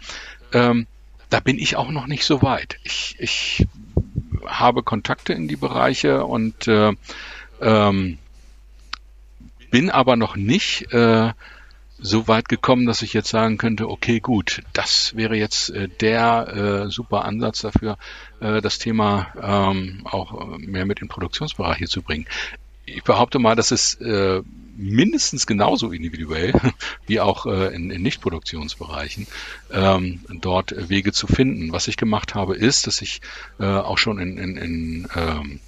[0.52, 0.86] ähm,
[1.30, 2.78] da bin ich auch noch nicht so weit.
[2.82, 3.66] Ich, ich
[4.46, 6.92] habe Kontakte in die Bereiche und äh,
[7.60, 8.18] ähm,
[9.70, 11.32] bin aber noch nicht äh,
[12.02, 16.86] so weit gekommen, dass ich jetzt sagen könnte, okay, gut, das wäre jetzt äh, der
[16.86, 17.98] äh, super Ansatz dafür,
[18.40, 22.26] äh, das Thema ähm, auch mehr mit in Produktionsbereiche zu bringen.
[22.86, 24.42] Ich behaupte mal, dass es äh,
[24.76, 26.52] mindestens genauso individuell
[27.06, 29.26] wie auch äh, in, in Nichtproduktionsbereichen
[29.70, 31.72] ähm, dort Wege zu finden.
[31.72, 33.20] Was ich gemacht habe, ist, dass ich
[33.58, 35.60] äh, auch schon in, in, in ähm,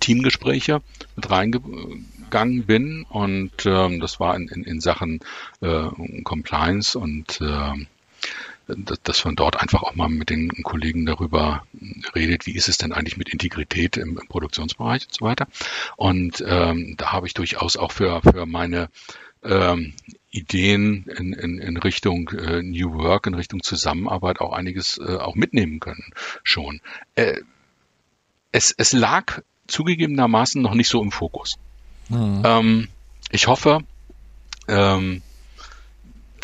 [0.00, 0.82] Teamgespräche
[1.16, 5.20] mit reingegangen bin und ähm, das war in, in, in Sachen
[5.60, 5.88] äh,
[6.24, 7.86] Compliance und äh,
[8.66, 11.66] dass man dort einfach auch mal mit den Kollegen darüber
[12.14, 15.46] redet, wie ist es denn eigentlich mit Integrität im, im Produktionsbereich und so weiter.
[15.96, 18.88] Und ähm, da habe ich durchaus auch für, für meine
[19.42, 19.92] ähm,
[20.30, 25.34] Ideen in, in, in Richtung äh, New Work, in Richtung Zusammenarbeit auch einiges äh, auch
[25.34, 26.12] mitnehmen können
[26.42, 26.80] schon.
[27.14, 27.40] Äh,
[28.50, 31.56] es, es lag zugegebenermaßen noch nicht so im Fokus.
[32.08, 32.42] Mhm.
[32.44, 32.88] Ähm,
[33.30, 33.80] ich hoffe,
[34.68, 35.22] ähm,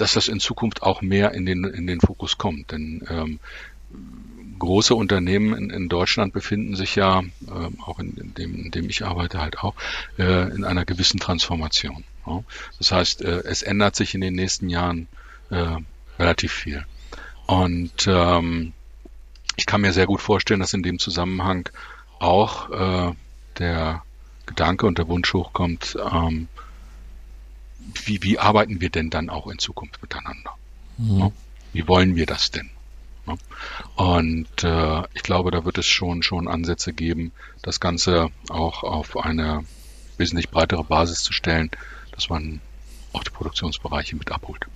[0.01, 2.71] dass das in Zukunft auch mehr in den, in den Fokus kommt.
[2.73, 3.41] Denn ähm,
[4.59, 8.89] große Unternehmen in, in Deutschland befinden sich ja, äh, auch in, in, dem, in dem
[8.89, 9.75] ich arbeite halt auch,
[10.19, 12.05] äh, in einer gewissen Transformation.
[12.27, 12.43] Ja?
[12.79, 15.09] Das heißt, äh, es ändert sich in den nächsten Jahren
[15.51, 15.77] äh,
[16.19, 16.85] relativ viel.
[17.47, 18.73] Und ähm,
[19.57, 21.69] ich kann mir sehr gut vorstellen, dass in dem Zusammenhang
[22.19, 23.15] auch äh,
[23.59, 24.03] der
[24.47, 26.49] Gedanke und der Wunsch hochkommt, ähm,
[28.05, 30.55] wie, wie arbeiten wir denn dann auch in Zukunft miteinander?
[30.99, 31.33] Mhm.
[31.73, 32.71] Wie wollen wir das denn?
[33.97, 37.33] Und äh, ich glaube, da wird es schon schon Ansätze geben,
[37.63, 39.65] das Ganze auch auf eine
[40.17, 41.71] wesentlich breitere Basis zu stellen,
[42.13, 42.61] dass man
[43.13, 44.67] auch die Produktionsbereiche mit abholt.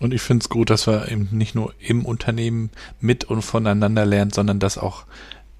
[0.00, 2.70] Und ich finde es gut, dass wir eben nicht nur im Unternehmen
[3.00, 5.04] mit und voneinander lernen, sondern das auch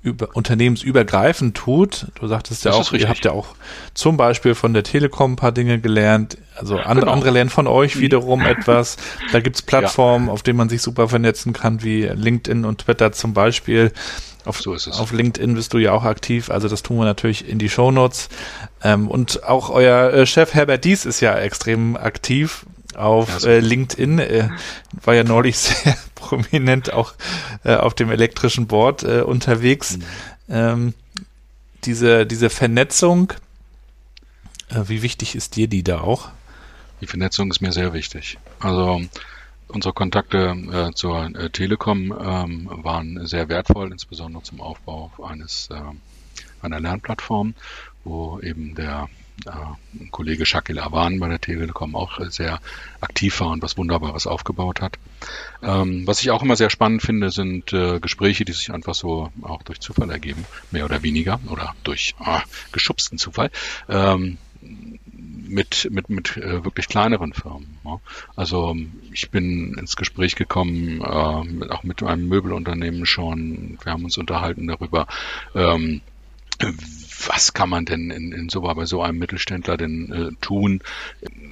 [0.02, 2.06] über, unternehmensübergreifend tut.
[2.20, 3.54] Du sagtest ja das auch, ihr habt ja auch
[3.94, 6.38] zum Beispiel von der Telekom ein paar Dinge gelernt.
[6.56, 7.12] Also andere, genau.
[7.12, 8.96] andere lernen von euch wiederum etwas.
[9.30, 10.32] Da gibt's Plattformen, ja.
[10.32, 13.92] auf denen man sich super vernetzen kann, wie LinkedIn und Twitter zum Beispiel.
[14.44, 17.60] Auf, so auf LinkedIn bist du ja auch aktiv, also das tun wir natürlich in
[17.60, 18.28] die Shownotes.
[18.82, 22.66] Ähm, und auch euer äh, Chef Herbert Dies ist ja extrem aktiv
[22.96, 24.18] auf äh, LinkedIn.
[24.18, 24.48] Äh,
[25.04, 27.14] war ja neulich sehr prominent auch
[27.64, 29.98] äh, auf dem elektrischen Board äh, unterwegs.
[29.98, 30.04] Mhm.
[30.48, 30.94] Ähm,
[31.84, 33.32] diese, diese Vernetzung,
[34.70, 36.30] äh, wie wichtig ist dir die da auch?
[37.00, 38.38] Die Vernetzung ist mir sehr wichtig.
[38.60, 39.02] Also
[39.68, 45.80] unsere Kontakte äh, zur äh, Telekom ähm, waren sehr wertvoll, insbesondere zum Aufbau eines äh,
[46.64, 47.54] einer Lernplattform,
[48.04, 49.08] wo eben der
[49.46, 52.60] äh, Kollege Shakil Awan bei der Telekom auch sehr
[53.00, 54.98] aktiv war und was Wunderbares aufgebaut hat.
[55.62, 59.30] Ähm, was ich auch immer sehr spannend finde, sind äh, Gespräche, die sich einfach so
[59.42, 63.50] auch durch Zufall ergeben, mehr oder weniger, oder durch ah, geschubsten Zufall.
[63.88, 64.38] Ähm,
[65.52, 67.78] mit, mit, mit äh, wirklich kleineren Firmen.
[67.84, 68.00] Ja.
[68.36, 68.74] Also
[69.12, 73.78] ich bin ins Gespräch gekommen, äh, mit, auch mit einem Möbelunternehmen schon.
[73.82, 75.06] Wir haben uns unterhalten darüber,
[75.54, 76.00] ähm,
[77.26, 80.82] was kann man denn in, in so, bei so einem Mittelständler denn äh, tun,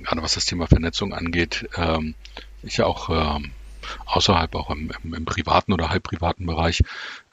[0.02, 1.68] gerade was das Thema Vernetzung angeht.
[1.76, 2.14] Ähm,
[2.62, 3.52] ich auch ähm,
[4.06, 6.82] außerhalb auch im, im, im, privaten oder halbprivaten Bereich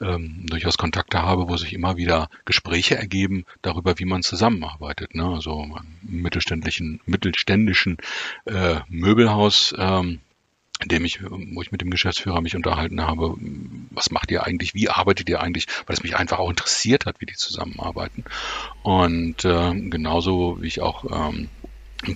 [0.00, 5.14] ähm, durchaus Kontakte habe, wo sich immer wieder Gespräche ergeben darüber, wie man zusammenarbeitet.
[5.14, 5.24] Ne?
[5.24, 5.68] Also
[6.02, 7.98] mittelständischen, mittelständischen
[8.46, 10.20] äh, Möbelhaus ähm,
[10.80, 13.34] in dem ich, wo ich mit dem Geschäftsführer mich unterhalten habe,
[13.90, 17.20] was macht ihr eigentlich, wie arbeitet ihr eigentlich, weil es mich einfach auch interessiert hat,
[17.20, 18.24] wie die zusammenarbeiten.
[18.82, 21.48] Und äh, genauso wie ich auch ähm,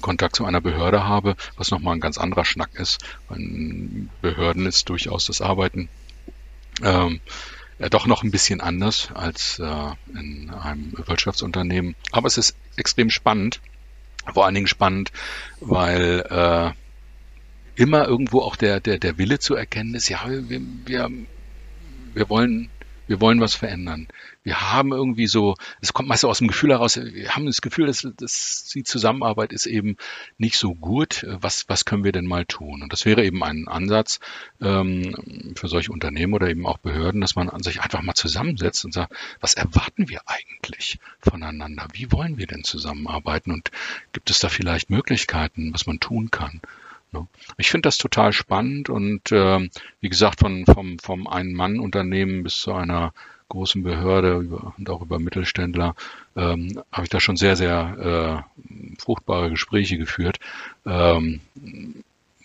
[0.01, 3.05] Kontakt zu einer Behörde habe, was nochmal ein ganz anderer Schnack ist.
[3.35, 5.89] In Behörden ist durchaus das Arbeiten
[6.83, 7.21] ähm,
[7.79, 11.97] ja, doch noch ein bisschen anders als äh, in einem Wirtschaftsunternehmen.
[12.13, 13.61] Aber es ist extrem spannend.
[14.33, 15.11] Vor allen Dingen spannend,
[15.59, 16.82] weil äh,
[17.83, 21.11] immer irgendwo auch der, der, der Wille zu erkennen ist, ja, wir, wir,
[22.15, 22.71] wir wollen,
[23.09, 24.07] wir wollen was verändern.
[24.45, 27.89] Wir haben irgendwie so, es kommt meist aus dem Gefühl heraus, wir haben das Gefühl,
[27.89, 29.97] dass, dass die Zusammenarbeit ist eben
[30.39, 31.27] nicht so gut.
[31.29, 32.85] Was, was können wir denn mal tun?
[32.85, 34.21] Und das wäre eben ein Ansatz
[34.61, 38.95] ähm, für solche Unternehmen oder eben auch Behörden, dass man sich einfach mal zusammensetzt und
[38.95, 41.89] sagt, was erwarten wir eigentlich voneinander?
[41.95, 43.51] Wie wollen wir denn zusammenarbeiten?
[43.51, 43.73] Und
[44.13, 46.61] gibt es da vielleicht Möglichkeiten, was man tun kann?
[47.13, 47.27] Ne?
[47.57, 49.69] Ich finde das total spannend und äh,
[50.01, 53.13] wie gesagt, von, vom, vom Ein-Mann-Unternehmen bis zu einer
[53.49, 55.95] großen Behörde über, und auch über Mittelständler
[56.37, 60.39] ähm, habe ich da schon sehr, sehr äh, fruchtbare Gespräche geführt,
[60.87, 61.41] ähm,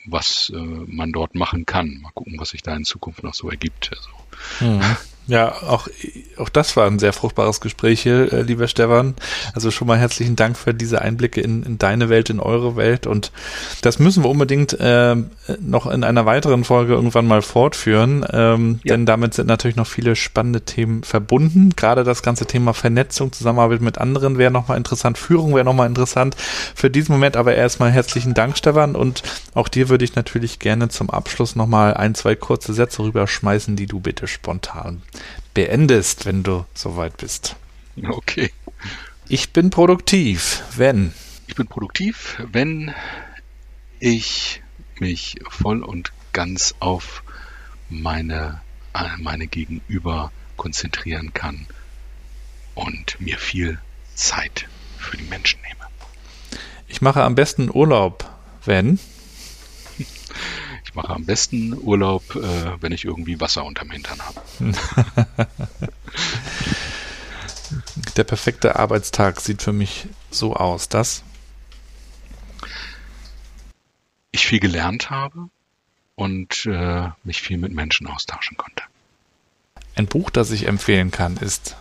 [0.05, 1.99] was äh, man dort machen kann.
[2.01, 3.91] Mal gucken, was sich da in Zukunft noch so ergibt.
[3.95, 4.71] Also.
[4.73, 4.97] Mhm.
[5.27, 5.89] Ja, auch,
[6.37, 9.15] auch das war ein sehr fruchtbares Gespräch hier, äh, lieber Stefan.
[9.53, 13.07] Also schon mal herzlichen Dank für diese Einblicke in, in deine Welt, in eure Welt.
[13.07, 13.33] Und
[13.81, 15.17] das müssen wir unbedingt äh,
[15.59, 18.25] noch in einer weiteren Folge irgendwann mal fortführen.
[18.31, 18.93] Ähm, ja.
[18.93, 21.71] Denn damit sind natürlich noch viele spannende Themen verbunden.
[21.75, 25.17] Gerade das ganze Thema Vernetzung, Zusammenarbeit mit anderen wäre nochmal interessant.
[25.17, 26.37] Führung wäre nochmal interessant.
[26.73, 28.95] Für diesen Moment aber erstmal herzlichen Dank, Stefan.
[28.95, 29.23] Und
[29.53, 33.87] auch dir würde ich natürlich gerne zum Abschluss nochmal ein, zwei kurze Sätze rüberschmeißen, die
[33.87, 35.01] du bitte spontan
[35.53, 37.55] beendest, wenn du soweit bist.
[38.07, 38.51] Okay.
[39.27, 41.13] Ich bin produktiv, wenn.
[41.47, 42.93] Ich bin produktiv, wenn
[43.99, 44.61] ich
[44.99, 47.23] mich voll und ganz auf
[47.89, 48.61] meine,
[49.17, 51.67] meine Gegenüber konzentrieren kann
[52.75, 53.79] und mir viel
[54.15, 55.87] Zeit für die Menschen nehme.
[56.87, 58.29] Ich mache am besten Urlaub,
[58.65, 58.99] wenn
[60.97, 64.41] mache am besten Urlaub, äh, wenn ich irgendwie Wasser unterm Hintern habe.
[68.17, 71.23] Der perfekte Arbeitstag sieht für mich so aus, dass
[74.31, 75.49] ich viel gelernt habe
[76.15, 78.83] und äh, mich viel mit Menschen austauschen konnte.
[79.95, 81.75] Ein Buch, das ich empfehlen kann, ist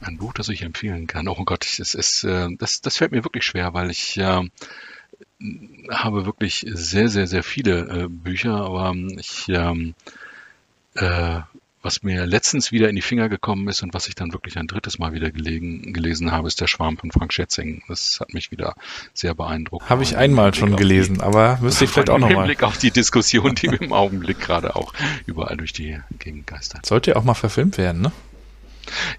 [0.00, 1.26] ein Buch, das ich empfehlen kann.
[1.26, 4.42] Oh Gott, es ist, äh, das, das fällt mir wirklich schwer, weil ich äh,
[5.90, 9.94] habe wirklich sehr, sehr, sehr viele äh, Bücher, aber ich ähm,
[10.94, 11.40] äh,
[11.82, 14.66] was mir letztens wieder in die Finger gekommen ist und was ich dann wirklich ein
[14.66, 17.82] drittes Mal wieder gelegen, gelesen habe, ist der Schwarm von Frank Schätzing.
[17.88, 18.74] Das hat mich wieder
[19.14, 19.88] sehr beeindruckt.
[19.88, 22.42] Habe ich einmal schon gelesen, die, aber müsste ich vielleicht auch nochmal.
[22.42, 24.92] Im Blick auf die Diskussion, die im Augenblick gerade auch
[25.26, 26.84] überall durch die Gegend geistert.
[26.84, 28.12] Sollte ja auch mal verfilmt werden, ne?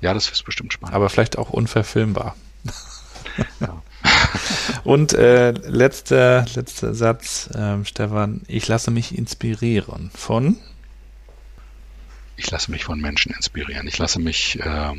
[0.01, 0.95] Ja, das ist bestimmt spannend.
[0.95, 2.35] Aber vielleicht auch unverfilmbar.
[3.59, 3.78] Ja.
[4.89, 10.57] Und äh, letzter, letzter Satz, äh, Stefan, ich lasse mich inspirieren von
[12.37, 13.87] ich lasse mich von Menschen inspirieren.
[13.87, 14.93] Ich lasse mich äh,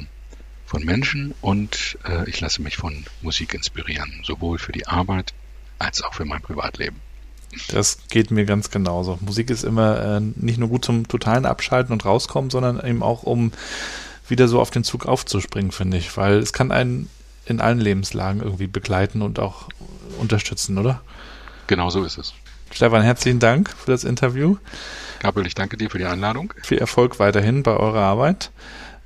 [0.64, 5.34] von Menschen und äh, ich lasse mich von Musik inspirieren, sowohl für die Arbeit
[5.80, 7.01] als auch für mein Privatleben.
[7.66, 9.18] Das geht mir ganz genauso.
[9.20, 13.24] Musik ist immer äh, nicht nur gut zum totalen Abschalten und rauskommen, sondern eben auch
[13.24, 13.51] um
[14.28, 17.11] wieder so auf den Zug aufzuspringen, finde ich, weil es kann einen
[17.51, 19.68] in allen Lebenslagen irgendwie begleiten und auch
[20.18, 21.03] unterstützen, oder?
[21.66, 22.34] Genau so ist es.
[22.72, 24.57] Stefan, herzlichen Dank für das Interview.
[25.20, 26.55] Gabriel, ich danke dir für die Einladung.
[26.62, 28.51] Viel Erfolg weiterhin bei eurer Arbeit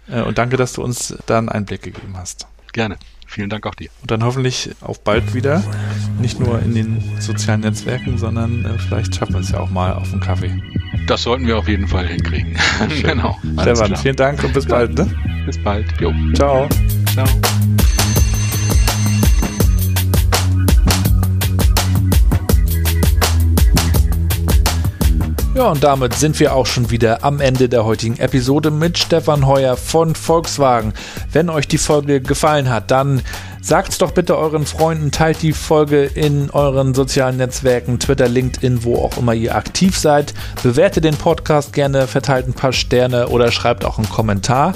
[0.09, 2.47] äh, und danke, dass du uns da einen Einblick gegeben hast.
[2.72, 2.97] Gerne.
[3.26, 3.88] Vielen Dank auch dir.
[4.01, 5.64] Und dann hoffentlich auf bald wieder.
[6.20, 9.92] Nicht nur in den sozialen Netzwerken, sondern äh, vielleicht schaffen wir es ja auch mal
[9.95, 10.62] auf einen Kaffee.
[11.09, 12.57] Das sollten wir auf jeden Fall hinkriegen.
[13.03, 13.36] genau.
[13.61, 14.97] Stefan, vielen Dank und bis bald.
[14.97, 15.11] Ne?
[15.47, 15.86] Bis bald.
[16.01, 16.12] Jo.
[16.34, 16.68] Ciao.
[17.12, 17.26] Ciao.
[25.55, 29.46] Ja, und damit sind wir auch schon wieder am Ende der heutigen Episode mit Stefan
[29.46, 30.92] Heuer von Volkswagen.
[31.30, 33.22] Wenn euch die Folge gefallen hat, dann
[33.62, 38.96] sagt's doch bitte euren Freunden, teilt die Folge in euren sozialen Netzwerken, Twitter, LinkedIn, wo
[38.96, 40.34] auch immer ihr aktiv seid.
[40.64, 44.74] Bewertet den Podcast gerne, verteilt ein paar Sterne oder schreibt auch einen Kommentar.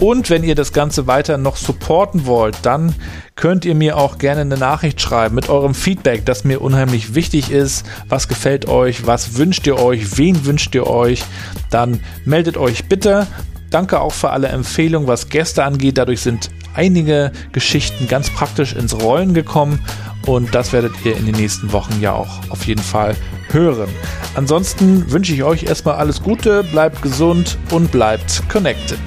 [0.00, 2.94] Und wenn ihr das Ganze weiter noch supporten wollt, dann
[3.34, 7.50] könnt ihr mir auch gerne eine Nachricht schreiben mit eurem Feedback, das mir unheimlich wichtig
[7.50, 7.84] ist.
[8.08, 9.06] Was gefällt euch?
[9.06, 10.16] Was wünscht ihr euch?
[10.16, 11.24] Wen wünscht ihr euch?
[11.70, 13.26] Dann meldet euch bitte.
[13.70, 15.98] Danke auch für alle Empfehlungen, was Gäste angeht.
[15.98, 19.80] Dadurch sind einige Geschichten ganz praktisch ins Rollen gekommen
[20.26, 23.16] und das werdet ihr in den nächsten Wochen ja auch auf jeden Fall
[23.50, 23.88] hören.
[24.36, 28.98] Ansonsten wünsche ich euch erstmal alles Gute, bleibt gesund und bleibt connected.